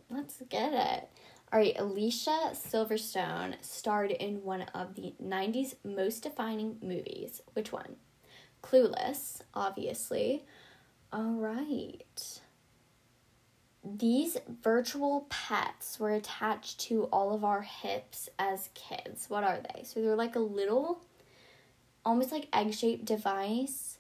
Let's 0.10 0.42
get 0.50 0.74
it. 0.74 1.08
All 1.54 1.60
right, 1.60 1.78
Alicia 1.78 2.54
Silverstone 2.54 3.64
starred 3.64 4.10
in 4.10 4.44
one 4.44 4.64
of 4.74 4.96
the 4.96 5.14
90s 5.24 5.76
most 5.84 6.24
defining 6.24 6.78
movies. 6.82 7.44
Which 7.54 7.72
one? 7.72 7.98
Clueless, 8.64 9.42
obviously. 9.54 10.46
All 11.14 11.36
right. 11.36 12.42
These 13.84 14.38
virtual 14.62 15.28
pets 15.30 16.00
were 16.00 16.12
attached 16.12 16.80
to 16.82 17.04
all 17.06 17.34
of 17.34 17.46
our 17.46 17.62
hips 17.62 18.28
as 18.38 18.70
kids. 18.74 19.30
What 19.30 19.44
are 19.44 19.60
they? 19.74 19.84
So 19.84 20.02
they're 20.02 20.16
like 20.16 20.36
a 20.36 20.40
little, 20.40 21.02
almost 22.06 22.32
like 22.32 22.50
egg 22.52 22.74
shaped 22.74 23.06
device. 23.06 23.98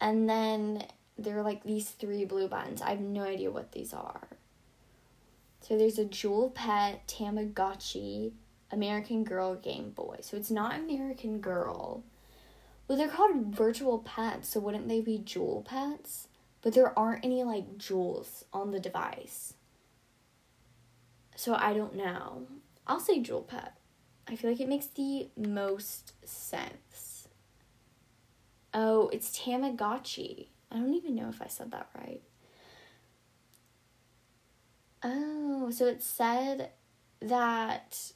And 0.00 0.28
then 0.28 0.84
they're 1.18 1.42
like 1.42 1.64
these 1.64 1.90
three 1.90 2.24
blue 2.24 2.48
buttons. 2.48 2.82
I 2.82 2.90
have 2.90 3.00
no 3.00 3.22
idea 3.22 3.50
what 3.50 3.72
these 3.72 3.92
are. 3.92 4.28
So 5.60 5.78
there's 5.78 5.98
a 5.98 6.04
jewel 6.04 6.50
pet, 6.50 7.06
Tamagotchi, 7.08 8.32
American 8.70 9.24
Girl 9.24 9.54
Game 9.54 9.90
Boy. 9.90 10.18
So 10.20 10.36
it's 10.36 10.50
not 10.50 10.78
American 10.78 11.40
Girl. 11.40 12.02
Well, 12.86 12.98
they're 12.98 13.08
called 13.08 13.46
virtual 13.46 14.00
pets, 14.00 14.50
so 14.50 14.60
wouldn't 14.60 14.88
they 14.88 15.00
be 15.00 15.16
jewel 15.18 15.64
pets? 15.66 16.28
But 16.64 16.72
there 16.72 16.98
aren't 16.98 17.26
any 17.26 17.44
like 17.44 17.76
jewels 17.76 18.46
on 18.50 18.70
the 18.70 18.80
device. 18.80 19.52
So 21.36 21.54
I 21.54 21.74
don't 21.74 21.94
know. 21.94 22.46
I'll 22.86 23.00
say 23.00 23.20
jewel 23.20 23.42
pet. 23.42 23.76
I 24.26 24.34
feel 24.34 24.50
like 24.50 24.60
it 24.60 24.68
makes 24.68 24.86
the 24.86 25.28
most 25.36 26.14
sense. 26.26 27.28
Oh, 28.72 29.10
it's 29.12 29.38
Tamagotchi. 29.38 30.46
I 30.72 30.76
don't 30.76 30.94
even 30.94 31.14
know 31.14 31.28
if 31.28 31.42
I 31.42 31.48
said 31.48 31.70
that 31.72 31.90
right. 31.94 32.22
Oh, 35.02 35.70
so 35.70 35.86
it 35.86 36.02
said 36.02 36.70
that 37.20 38.12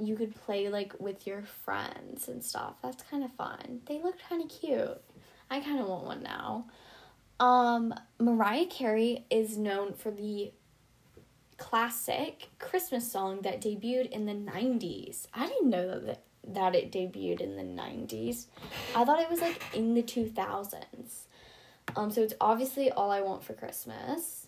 you 0.00 0.16
could 0.16 0.34
play 0.34 0.68
like 0.68 0.92
with 0.98 1.24
your 1.24 1.42
friends 1.42 2.26
and 2.26 2.42
stuff. 2.42 2.74
That's 2.82 3.04
kind 3.04 3.22
of 3.22 3.32
fun. 3.34 3.82
They 3.86 4.02
look 4.02 4.16
kind 4.28 4.42
of 4.42 4.48
cute. 4.48 5.00
I 5.48 5.60
kind 5.60 5.78
of 5.78 5.86
want 5.86 6.04
one 6.04 6.22
now. 6.24 6.66
Um, 7.40 7.94
Mariah 8.18 8.66
Carey 8.66 9.24
is 9.30 9.56
known 9.56 9.94
for 9.94 10.10
the 10.10 10.52
classic 11.56 12.48
Christmas 12.58 13.10
song 13.10 13.40
that 13.42 13.62
debuted 13.62 14.10
in 14.10 14.26
the 14.26 14.34
90s. 14.34 15.26
I 15.34 15.46
didn't 15.46 15.70
know 15.70 15.98
that 16.00 16.22
that 16.42 16.74
it 16.74 16.90
debuted 16.90 17.40
in 17.40 17.56
the 17.56 17.62
90s. 17.62 18.46
I 18.96 19.04
thought 19.04 19.20
it 19.20 19.30
was 19.30 19.42
like 19.42 19.62
in 19.74 19.94
the 19.94 20.02
2000s. 20.02 20.84
Um 21.96 22.10
so 22.10 22.22
it's 22.22 22.34
obviously 22.40 22.90
All 22.90 23.10
I 23.10 23.20
Want 23.20 23.44
for 23.44 23.52
Christmas. 23.52 24.46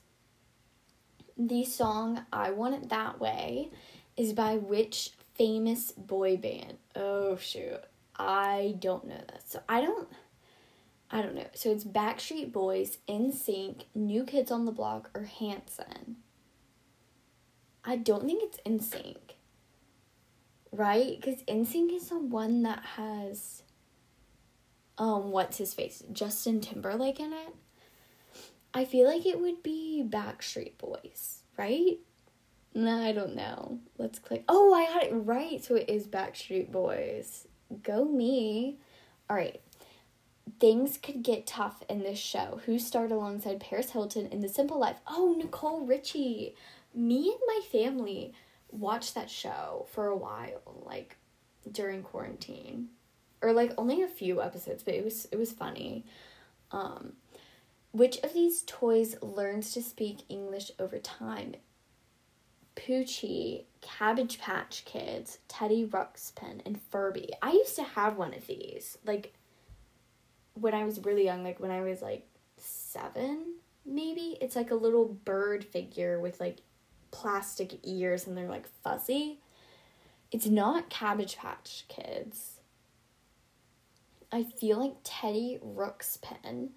The 1.36 1.64
song 1.64 2.24
I 2.32 2.50
Want 2.50 2.74
It 2.74 2.88
That 2.88 3.20
Way 3.20 3.70
is 4.16 4.32
by 4.32 4.56
which 4.56 5.12
famous 5.34 5.92
boy 5.92 6.36
band? 6.36 6.78
Oh 6.96 7.36
shoot. 7.36 7.80
I 8.16 8.76
don't 8.78 9.06
know 9.06 9.20
this. 9.28 9.44
So 9.48 9.60
I 9.68 9.80
don't 9.82 10.08
I 11.12 11.20
don't 11.20 11.34
know. 11.34 11.46
So 11.54 11.70
it's 11.70 11.84
Backstreet 11.84 12.52
Boys, 12.52 12.96
NSYNC, 13.06 13.84
New 13.94 14.24
Kids 14.24 14.50
on 14.50 14.64
the 14.64 14.72
Block, 14.72 15.10
or 15.14 15.24
Hanson. 15.24 16.16
I 17.84 17.96
don't 17.96 18.24
think 18.24 18.42
it's 18.42 18.58
NSYNC. 18.64 19.16
Right? 20.72 21.20
Because 21.20 21.42
NSYNC 21.42 21.94
is 21.94 22.08
the 22.08 22.18
one 22.18 22.62
that 22.62 22.82
has 22.96 23.62
um 24.96 25.30
what's 25.30 25.58
his 25.58 25.74
face? 25.74 26.02
Justin 26.12 26.60
Timberlake 26.62 27.20
in 27.20 27.34
it. 27.34 27.54
I 28.72 28.86
feel 28.86 29.06
like 29.06 29.26
it 29.26 29.38
would 29.38 29.62
be 29.62 30.02
Backstreet 30.06 30.78
Boys, 30.78 31.42
right? 31.58 31.98
No, 32.74 33.02
I 33.02 33.12
don't 33.12 33.36
know. 33.36 33.80
Let's 33.98 34.18
click. 34.18 34.44
Oh, 34.48 34.72
I 34.72 34.82
had 34.82 35.02
it 35.02 35.12
right. 35.12 35.62
So 35.62 35.74
it 35.74 35.90
is 35.90 36.06
Backstreet 36.06 36.72
Boys. 36.72 37.46
Go 37.82 38.06
me. 38.06 38.78
All 39.28 39.36
right. 39.36 39.60
Things 40.62 40.96
could 40.96 41.24
get 41.24 41.44
tough 41.44 41.82
in 41.88 42.04
this 42.04 42.20
show. 42.20 42.60
Who 42.66 42.78
starred 42.78 43.10
alongside 43.10 43.58
Paris 43.58 43.90
Hilton 43.90 44.28
in 44.28 44.38
The 44.38 44.48
Simple 44.48 44.78
Life? 44.78 45.00
Oh, 45.08 45.34
Nicole 45.36 45.84
Richie. 45.84 46.54
Me 46.94 47.32
and 47.32 47.40
my 47.48 47.60
family 47.72 48.32
watched 48.70 49.16
that 49.16 49.28
show 49.28 49.88
for 49.90 50.06
a 50.06 50.16
while, 50.16 50.62
like 50.86 51.16
during 51.72 52.04
quarantine. 52.04 52.90
Or 53.42 53.52
like 53.52 53.74
only 53.76 54.02
a 54.02 54.06
few 54.06 54.40
episodes, 54.40 54.84
but 54.84 54.94
it 54.94 55.02
was 55.02 55.26
it 55.32 55.36
was 55.36 55.50
funny. 55.50 56.04
Um 56.70 57.14
which 57.90 58.18
of 58.18 58.32
these 58.32 58.62
toys 58.62 59.16
learns 59.20 59.72
to 59.72 59.82
speak 59.82 60.18
English 60.28 60.70
over 60.78 61.00
time? 61.00 61.56
Poochie, 62.76 63.64
Cabbage 63.80 64.38
Patch 64.38 64.84
Kids, 64.84 65.38
Teddy 65.48 65.84
Ruxpin, 65.84 66.60
and 66.64 66.80
Furby. 66.80 67.30
I 67.42 67.50
used 67.50 67.74
to 67.74 67.82
have 67.82 68.16
one 68.16 68.32
of 68.32 68.46
these, 68.46 68.96
like 69.04 69.34
when 70.54 70.74
I 70.74 70.84
was 70.84 71.00
really 71.04 71.24
young, 71.24 71.44
like 71.44 71.60
when 71.60 71.70
I 71.70 71.80
was 71.80 72.02
like 72.02 72.26
seven, 72.56 73.54
maybe. 73.84 74.36
It's 74.40 74.56
like 74.56 74.70
a 74.70 74.76
little 74.76 75.06
bird 75.24 75.64
figure 75.64 76.20
with 76.20 76.40
like 76.40 76.58
plastic 77.10 77.78
ears 77.84 78.26
and 78.26 78.36
they're 78.36 78.48
like 78.48 78.68
fuzzy. 78.82 79.38
It's 80.30 80.46
not 80.46 80.88
Cabbage 80.88 81.36
Patch 81.36 81.84
Kids. 81.88 82.60
I 84.32 84.44
feel 84.44 84.78
like 84.78 84.94
Teddy 85.04 85.58
Ruxpin 85.62 86.70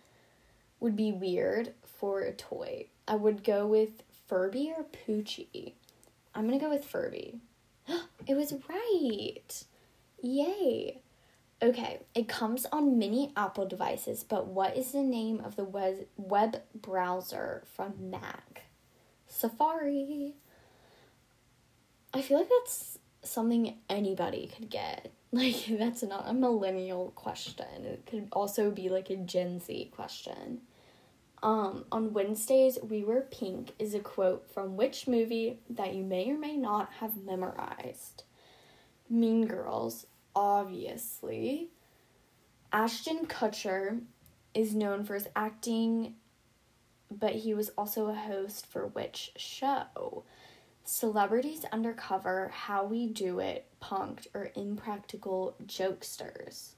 would 0.81 0.95
be 0.97 1.13
weird 1.13 1.73
for 1.83 2.19
a 2.19 2.33
toy. 2.33 2.87
I 3.07 3.15
would 3.15 3.45
go 3.45 3.65
with 3.65 4.03
Furby 4.27 4.73
or 4.75 4.83
Poochie. 4.83 5.73
I'm 6.33 6.45
gonna 6.45 6.59
go 6.59 6.69
with 6.69 6.83
Furby. 6.83 7.39
it 8.27 8.35
was 8.35 8.53
right. 8.67 9.63
Yay. 10.21 10.99
Okay, 11.63 12.01
it 12.13 12.27
comes 12.27 12.65
on 12.71 12.99
many 12.99 13.31
Apple 13.37 13.65
devices, 13.65 14.23
but 14.23 14.47
what 14.47 14.75
is 14.75 14.91
the 14.91 15.01
name 15.01 15.39
of 15.39 15.55
the 15.55 15.63
web, 15.63 16.05
web 16.17 16.61
browser 16.73 17.63
from 17.75 18.09
Mac? 18.09 18.63
Safari. 19.27 20.33
I 22.13 22.21
feel 22.21 22.39
like 22.39 22.49
that's 22.49 22.99
something 23.23 23.77
anybody 23.89 24.51
could 24.55 24.69
get. 24.69 25.11
Like, 25.35 25.65
that's 25.67 26.01
not 26.01 26.29
a 26.29 26.33
millennial 26.33 27.11
question. 27.13 27.65
It 27.83 28.05
could 28.05 28.29
also 28.31 28.71
be 28.71 28.87
like 28.87 29.09
a 29.09 29.17
Gen 29.17 29.59
Z 29.59 29.91
question. 29.93 30.61
Um, 31.43 31.83
on 31.91 32.13
Wednesdays, 32.13 32.79
we 32.81 33.03
wear 33.03 33.21
pink 33.21 33.73
is 33.77 33.93
a 33.93 33.99
quote 33.99 34.49
from 34.49 34.77
which 34.77 35.09
movie 35.09 35.59
that 35.69 35.93
you 35.93 36.05
may 36.05 36.31
or 36.31 36.37
may 36.37 36.55
not 36.55 36.89
have 37.01 37.17
memorized? 37.17 38.23
Mean 39.09 39.45
Girls, 39.45 40.05
obviously. 40.35 41.69
Ashton 42.71 43.25
Kutcher 43.25 44.01
is 44.53 44.75
known 44.75 45.03
for 45.03 45.15
his 45.15 45.27
acting, 45.35 46.15
but 47.09 47.35
he 47.35 47.53
was 47.53 47.69
also 47.77 48.07
a 48.07 48.15
host 48.15 48.65
for 48.65 48.87
which 48.87 49.31
show? 49.37 50.23
Celebrities 50.83 51.65
Undercover, 51.71 52.49
How 52.53 52.85
We 52.85 53.07
Do 53.07 53.39
It, 53.39 53.65
Punk'd, 53.79 54.27
or 54.33 54.51
Impractical 54.55 55.55
Jokesters. 55.65 56.73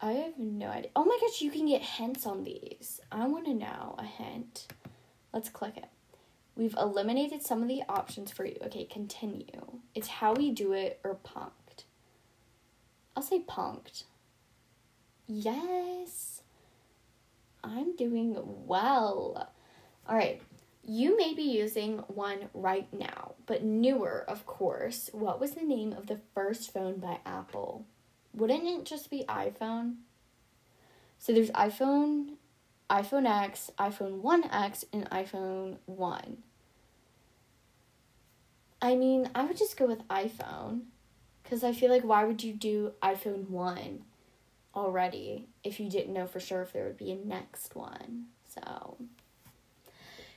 I 0.00 0.12
have 0.12 0.38
no 0.38 0.68
idea. 0.68 0.90
Oh 0.96 1.04
my 1.04 1.18
gosh, 1.20 1.42
you 1.42 1.50
can 1.50 1.66
get 1.66 1.82
hints 1.82 2.26
on 2.26 2.44
these. 2.44 3.00
I 3.12 3.26
want 3.26 3.44
to 3.44 3.54
know 3.54 3.94
a 3.98 4.04
hint. 4.04 4.68
Let's 5.34 5.50
click 5.50 5.76
it. 5.76 5.88
We've 6.56 6.74
eliminated 6.78 7.42
some 7.42 7.62
of 7.62 7.68
the 7.68 7.82
options 7.88 8.30
for 8.30 8.46
you. 8.46 8.56
Okay, 8.62 8.84
continue. 8.84 9.80
It's 9.94 10.08
how 10.08 10.32
we 10.32 10.50
do 10.50 10.72
it 10.72 11.00
or 11.04 11.18
punked. 11.24 11.50
I'll 13.16 13.22
say 13.22 13.44
punked. 13.48 14.04
Yes. 15.26 16.42
I'm 17.62 17.94
doing 17.96 18.36
well. 18.66 19.52
All 20.08 20.16
right. 20.16 20.40
You 20.82 21.16
may 21.16 21.34
be 21.34 21.42
using 21.42 21.98
one 22.08 22.48
right 22.54 22.92
now, 22.92 23.34
but 23.46 23.62
newer, 23.62 24.24
of 24.26 24.46
course. 24.46 25.10
What 25.12 25.38
was 25.38 25.52
the 25.52 25.62
name 25.62 25.92
of 25.92 26.06
the 26.06 26.20
first 26.34 26.72
phone 26.72 26.98
by 26.98 27.18
Apple? 27.26 27.84
Wouldn't 28.34 28.64
it 28.64 28.84
just 28.84 29.10
be 29.10 29.24
iPhone? 29.28 29.96
So 31.18 31.32
there's 31.32 31.50
iPhone, 31.50 32.36
iPhone 32.88 33.26
X, 33.26 33.70
iPhone 33.78 34.22
1X, 34.22 34.84
and 34.92 35.08
iPhone 35.10 35.76
1. 35.86 36.38
I 38.82 38.96
mean, 38.96 39.30
I 39.34 39.44
would 39.44 39.58
just 39.58 39.76
go 39.76 39.86
with 39.86 40.08
iPhone 40.08 40.82
because 41.50 41.64
I 41.64 41.72
feel 41.72 41.90
like 41.90 42.04
why 42.04 42.22
would 42.22 42.44
you 42.44 42.52
do 42.52 42.92
iPhone 43.02 43.48
1 43.48 44.04
already 44.76 45.48
if 45.64 45.80
you 45.80 45.90
didn't 45.90 46.14
know 46.14 46.28
for 46.28 46.38
sure 46.38 46.62
if 46.62 46.72
there 46.72 46.84
would 46.84 46.96
be 46.96 47.10
a 47.10 47.16
next 47.16 47.74
one? 47.74 48.26
So 48.46 48.96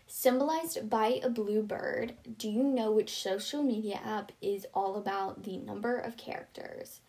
Symbolized 0.08 0.90
by 0.90 1.20
a 1.24 1.30
blue 1.30 1.62
bird, 1.62 2.16
do 2.40 2.50
you 2.50 2.64
know 2.64 2.92
which 2.92 3.22
social 3.22 3.62
media 3.62 4.00
app 4.04 4.32
is 4.42 4.66
all 4.74 4.96
about 4.96 5.44
the 5.44 5.58
number 5.58 6.00
of 6.00 6.18
characters? 6.18 7.02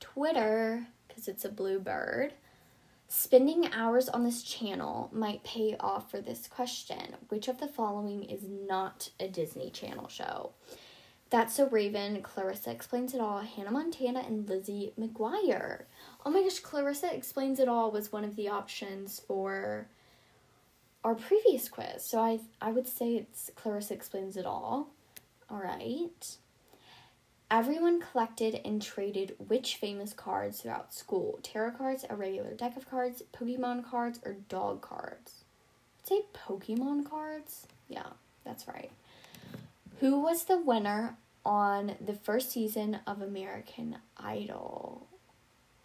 Twitter, 0.00 0.88
because 1.06 1.28
it's 1.28 1.44
a 1.44 1.48
blue 1.48 1.78
bird. 1.78 2.32
Spending 3.06 3.72
hours 3.72 4.08
on 4.08 4.24
this 4.24 4.42
channel 4.42 5.10
might 5.12 5.44
pay 5.44 5.76
off 5.78 6.10
for 6.10 6.20
this 6.20 6.48
question. 6.48 7.14
Which 7.28 7.46
of 7.46 7.58
the 7.58 7.68
following 7.68 8.24
is 8.24 8.42
not 8.48 9.10
a 9.20 9.28
Disney 9.28 9.70
Channel 9.70 10.08
show? 10.08 10.50
That's 11.30 11.54
So 11.54 11.68
Raven, 11.68 12.22
Clarissa 12.22 12.70
Explains 12.70 13.12
It 13.12 13.20
All, 13.20 13.40
Hannah 13.40 13.70
Montana, 13.70 14.20
and 14.20 14.48
Lizzie 14.48 14.92
McGuire. 14.98 15.82
Oh 16.24 16.30
my 16.30 16.42
gosh, 16.42 16.60
Clarissa 16.60 17.14
Explains 17.14 17.60
It 17.60 17.68
All 17.68 17.90
was 17.90 18.10
one 18.10 18.24
of 18.24 18.34
the 18.36 18.48
options 18.48 19.20
for 19.20 19.88
our 21.04 21.14
previous 21.14 21.68
quiz. 21.68 22.04
So 22.04 22.20
I 22.20 22.40
I 22.60 22.72
would 22.72 22.86
say 22.88 23.16
it's 23.16 23.50
Clarissa 23.54 23.94
explains 23.94 24.36
it 24.36 24.46
all. 24.46 24.88
All 25.50 25.58
right. 25.58 26.36
Everyone 27.50 28.00
collected 28.00 28.60
and 28.64 28.82
traded 28.82 29.34
which 29.48 29.76
famous 29.76 30.12
cards 30.12 30.60
throughout 30.60 30.92
school? 30.92 31.38
Tarot 31.42 31.72
cards, 31.72 32.04
a 32.10 32.14
regular 32.14 32.52
deck 32.52 32.76
of 32.76 32.88
cards, 32.90 33.22
Pokemon 33.32 33.88
cards, 33.88 34.20
or 34.22 34.34
dog 34.50 34.82
cards? 34.82 35.44
I'd 36.00 36.08
say 36.08 36.22
Pokemon 36.34 37.08
cards. 37.08 37.66
Yeah, 37.88 38.08
that's 38.44 38.68
right. 38.68 38.90
Who 40.00 40.20
was 40.20 40.44
the 40.44 40.58
winner 40.58 41.16
on 41.48 41.96
the 42.04 42.12
first 42.12 42.50
season 42.50 42.98
of 43.06 43.22
American 43.22 43.96
Idol. 44.18 45.06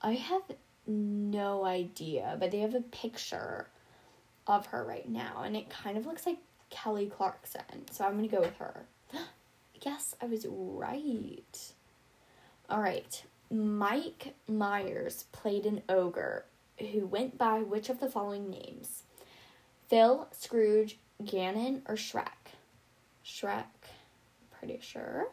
I 0.01 0.15
have 0.15 0.41
no 0.85 1.63
idea, 1.63 2.35
but 2.37 2.51
they 2.51 2.59
have 2.59 2.75
a 2.75 2.81
picture 2.81 3.69
of 4.45 4.65
her 4.67 4.83
right 4.83 5.07
now, 5.07 5.43
and 5.45 5.55
it 5.55 5.69
kind 5.69 5.97
of 5.97 6.05
looks 6.05 6.25
like 6.25 6.39
Kelly 6.69 7.05
Clarkson. 7.05 7.87
So 7.91 8.03
I'm 8.03 8.17
gonna 8.17 8.27
go 8.27 8.41
with 8.41 8.57
her. 8.57 8.85
yes, 9.81 10.15
I 10.21 10.25
was 10.25 10.45
right. 10.49 11.73
All 12.69 12.81
right. 12.81 13.23
Mike 13.49 14.33
Myers 14.49 15.25
played 15.31 15.65
an 15.65 15.81
ogre 15.87 16.43
who 16.91 17.05
went 17.05 17.37
by 17.37 17.59
which 17.59 17.89
of 17.89 18.01
the 18.01 18.09
following 18.09 18.49
names? 18.49 19.03
Phil, 19.87 20.27
Scrooge, 20.31 20.97
Gannon, 21.23 21.83
or 21.87 21.95
Shrek? 21.95 22.51
Shrek, 23.23 23.63
pretty 24.63 24.79
sure. 24.81 25.27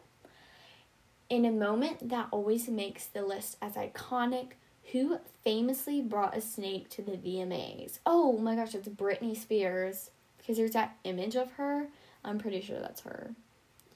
In 1.29 1.45
a 1.45 1.51
moment 1.51 2.09
that 2.09 2.27
always 2.31 2.67
makes 2.67 3.05
the 3.05 3.21
list 3.21 3.55
as 3.61 3.73
iconic, 3.73 4.51
who 4.91 5.19
famously 5.43 6.01
brought 6.01 6.35
a 6.35 6.41
snake 6.41 6.89
to 6.89 7.01
the 7.01 7.13
VMAs? 7.13 7.99
Oh 8.05 8.37
my 8.37 8.55
gosh, 8.55 8.75
it's 8.75 8.89
Britney 8.89 9.37
Spears. 9.37 10.09
Because 10.37 10.57
there's 10.57 10.71
that 10.71 10.97
image 11.05 11.35
of 11.35 11.51
her. 11.51 11.87
I'm 12.25 12.39
pretty 12.39 12.59
sure 12.59 12.79
that's 12.79 13.01
her. 13.01 13.31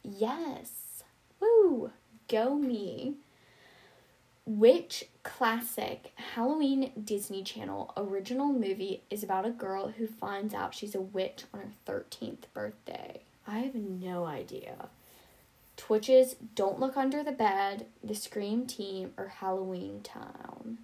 Yes. 0.04 1.04
Woo! 1.42 1.92
Go 2.30 2.56
me. 2.56 3.16
Which 4.46 5.06
classic 5.24 6.14
Halloween 6.36 6.92
Disney 7.04 7.44
Channel 7.44 7.92
original 7.98 8.54
movie 8.54 9.02
is 9.10 9.24
about 9.24 9.46
a 9.46 9.50
girl 9.50 9.90
who 9.90 10.08
finds 10.08 10.54
out 10.54 10.74
she's 10.74 10.96
a 10.96 11.02
witch 11.02 11.44
on 11.54 11.60
her 11.60 11.72
13th 11.94 12.44
birthday? 12.54 13.22
I 13.48 13.60
have 13.60 13.76
no 13.76 14.26
idea. 14.26 14.90
Twitches 15.78 16.36
Don't 16.56 16.80
Look 16.80 16.98
Under 16.98 17.24
the 17.24 17.32
Bed, 17.32 17.88
The 18.04 18.16
Scream 18.16 18.66
Team, 18.66 19.14
or 19.18 19.28
Halloween 19.28 20.02
Town. 20.02 20.80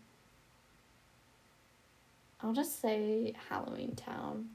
I'll 2.41 2.54
just 2.54 2.82
say 2.82 3.34
Halloween 3.49 3.95
Town. 3.95 4.49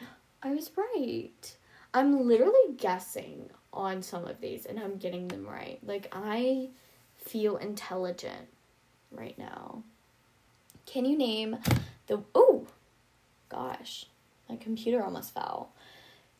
I 0.42 0.50
was 0.50 0.70
right. 0.76 1.56
I'm 1.94 2.26
literally 2.26 2.74
guessing 2.76 3.50
on 3.72 4.02
some 4.02 4.26
of 4.26 4.40
these 4.40 4.66
and 4.66 4.78
I'm 4.78 4.96
getting 4.96 5.28
them 5.28 5.46
right. 5.46 5.78
Like, 5.82 6.12
I 6.12 6.70
feel 7.16 7.56
intelligent 7.56 8.48
right 9.10 9.38
now. 9.38 9.82
Can 10.86 11.04
you 11.04 11.16
name 11.16 11.56
the. 12.06 12.22
Oh! 12.34 12.66
Gosh, 13.48 14.06
my 14.48 14.56
computer 14.56 15.02
almost 15.02 15.34
fell. 15.34 15.72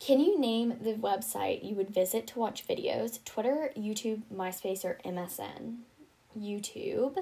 Can 0.01 0.19
you 0.19 0.41
name 0.41 0.79
the 0.81 0.95
website 0.95 1.63
you 1.63 1.75
would 1.77 1.91
visit 1.91 2.27
to 2.29 2.39
watch 2.39 2.67
videos? 2.67 3.23
Twitter, 3.27 3.71
YouTube, 3.77 4.23
MySpace, 4.35 4.83
or 4.83 4.99
MSN? 5.05 5.81
YouTube. 6.37 7.19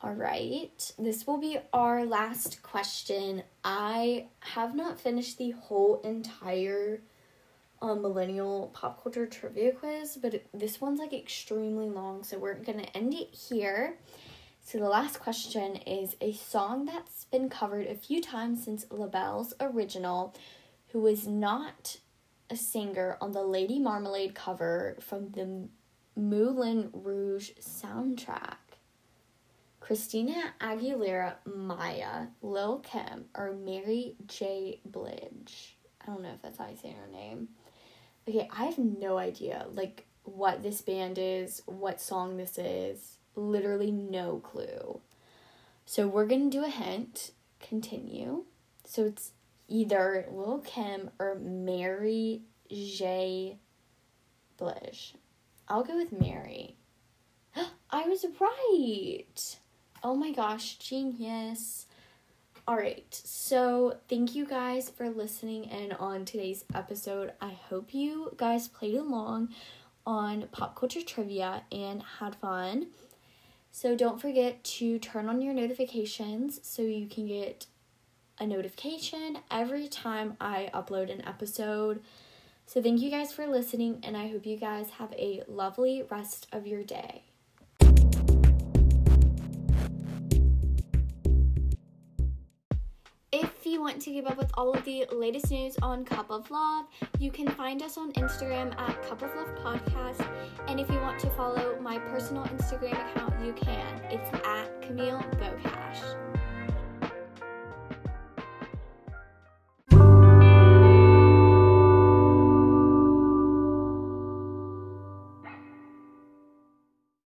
All 0.00 0.14
right, 0.14 0.92
this 0.96 1.26
will 1.26 1.38
be 1.38 1.58
our 1.72 2.06
last 2.06 2.62
question. 2.62 3.42
I 3.64 4.26
have 4.38 4.76
not 4.76 5.00
finished 5.00 5.38
the 5.38 5.50
whole 5.50 6.00
entire 6.02 7.02
um, 7.82 8.00
millennial 8.00 8.70
pop 8.72 9.02
culture 9.02 9.26
trivia 9.26 9.72
quiz, 9.72 10.18
but 10.22 10.34
it, 10.34 10.46
this 10.54 10.80
one's 10.80 11.00
like 11.00 11.12
extremely 11.12 11.90
long, 11.90 12.22
so 12.22 12.38
we're 12.38 12.54
gonna 12.54 12.86
end 12.94 13.12
it 13.12 13.34
here. 13.34 13.96
So 14.62 14.78
the 14.78 14.88
last 14.88 15.18
question 15.18 15.76
is 15.78 16.14
a 16.20 16.32
song 16.32 16.84
that's 16.84 17.24
been 17.24 17.48
covered 17.48 17.88
a 17.88 17.94
few 17.96 18.22
times 18.22 18.64
since 18.64 18.86
LaBelle's 18.90 19.52
original 19.60 20.32
who 20.92 21.06
is 21.06 21.26
not 21.26 21.98
a 22.48 22.56
singer 22.56 23.16
on 23.20 23.32
the 23.32 23.42
Lady 23.42 23.78
Marmalade 23.78 24.34
cover 24.34 24.96
from 25.00 25.30
the 25.30 25.68
Moulin 26.16 26.90
Rouge 26.92 27.50
soundtrack. 27.60 28.56
Christina 29.78 30.54
Aguilera, 30.60 31.34
Maya, 31.44 32.26
Lil 32.42 32.78
Kim, 32.80 33.24
or 33.34 33.52
Mary 33.52 34.14
J. 34.26 34.80
Blige. 34.84 35.76
I 36.00 36.06
don't 36.06 36.22
know 36.22 36.32
if 36.34 36.42
that's 36.42 36.58
how 36.58 36.64
I 36.64 36.74
say 36.74 36.92
her 36.92 37.10
name. 37.10 37.48
Okay, 38.28 38.48
I 38.56 38.66
have 38.66 38.78
no 38.78 39.18
idea, 39.18 39.66
like, 39.72 40.06
what 40.24 40.62
this 40.62 40.80
band 40.82 41.18
is, 41.18 41.62
what 41.66 42.00
song 42.00 42.36
this 42.36 42.58
is. 42.58 43.16
Literally 43.34 43.90
no 43.90 44.38
clue. 44.38 45.00
So 45.86 46.06
we're 46.06 46.26
gonna 46.26 46.50
do 46.50 46.64
a 46.64 46.68
hint. 46.68 47.32
Continue. 47.60 48.44
So 48.84 49.06
it's 49.06 49.32
either 49.70 50.26
Lil 50.30 50.58
Kim 50.58 51.08
or 51.18 51.36
Mary 51.36 52.42
J. 52.70 53.56
Blige. 54.58 55.14
I'll 55.68 55.84
go 55.84 55.96
with 55.96 56.12
Mary. 56.12 56.76
I 57.90 58.02
was 58.08 58.26
right. 58.38 59.58
Oh 60.02 60.14
my 60.14 60.32
gosh, 60.32 60.76
genius. 60.76 61.86
All 62.68 62.76
right, 62.76 63.06
so 63.10 63.96
thank 64.08 64.34
you 64.34 64.46
guys 64.46 64.90
for 64.90 65.08
listening 65.08 65.64
in 65.64 65.92
on 65.92 66.24
today's 66.24 66.64
episode. 66.74 67.32
I 67.40 67.50
hope 67.50 67.94
you 67.94 68.34
guys 68.36 68.68
played 68.68 68.94
along 68.94 69.48
on 70.06 70.48
pop 70.52 70.76
culture 70.76 71.02
trivia 71.02 71.62
and 71.72 72.02
had 72.18 72.36
fun. 72.36 72.88
So 73.72 73.96
don't 73.96 74.20
forget 74.20 74.62
to 74.64 74.98
turn 74.98 75.28
on 75.28 75.40
your 75.40 75.54
notifications 75.54 76.60
so 76.62 76.82
you 76.82 77.06
can 77.06 77.26
get 77.26 77.66
a 78.40 78.46
notification 78.46 79.38
every 79.50 79.86
time 79.86 80.36
I 80.40 80.70
upload 80.74 81.12
an 81.12 81.24
episode. 81.26 82.00
So, 82.66 82.80
thank 82.80 83.00
you 83.00 83.10
guys 83.10 83.32
for 83.32 83.46
listening, 83.46 84.00
and 84.02 84.16
I 84.16 84.28
hope 84.28 84.46
you 84.46 84.56
guys 84.56 84.90
have 84.98 85.12
a 85.12 85.42
lovely 85.46 86.04
rest 86.08 86.46
of 86.52 86.66
your 86.66 86.82
day. 86.82 87.24
If 93.32 93.66
you 93.66 93.80
want 93.80 94.00
to 94.02 94.10
keep 94.10 94.28
up 94.28 94.38
with 94.38 94.50
all 94.54 94.72
of 94.72 94.84
the 94.84 95.06
latest 95.12 95.50
news 95.50 95.76
on 95.82 96.04
Cup 96.04 96.30
of 96.30 96.50
Love, 96.50 96.86
you 97.18 97.30
can 97.30 97.48
find 97.48 97.82
us 97.82 97.98
on 97.98 98.12
Instagram 98.12 98.76
at 98.78 99.02
Cup 99.02 99.22
of 99.22 99.34
Love 99.36 99.54
Podcast. 99.56 100.26
And 100.66 100.80
if 100.80 100.90
you 100.90 100.98
want 101.00 101.18
to 101.20 101.30
follow 101.30 101.78
my 101.80 101.98
personal 101.98 102.44
Instagram 102.44 102.98
account, 103.10 103.44
you 103.44 103.52
can. 103.52 104.00
It's 104.10 104.32
at 104.46 104.82
Camille 104.82 105.22
Bouquet. 105.38 106.29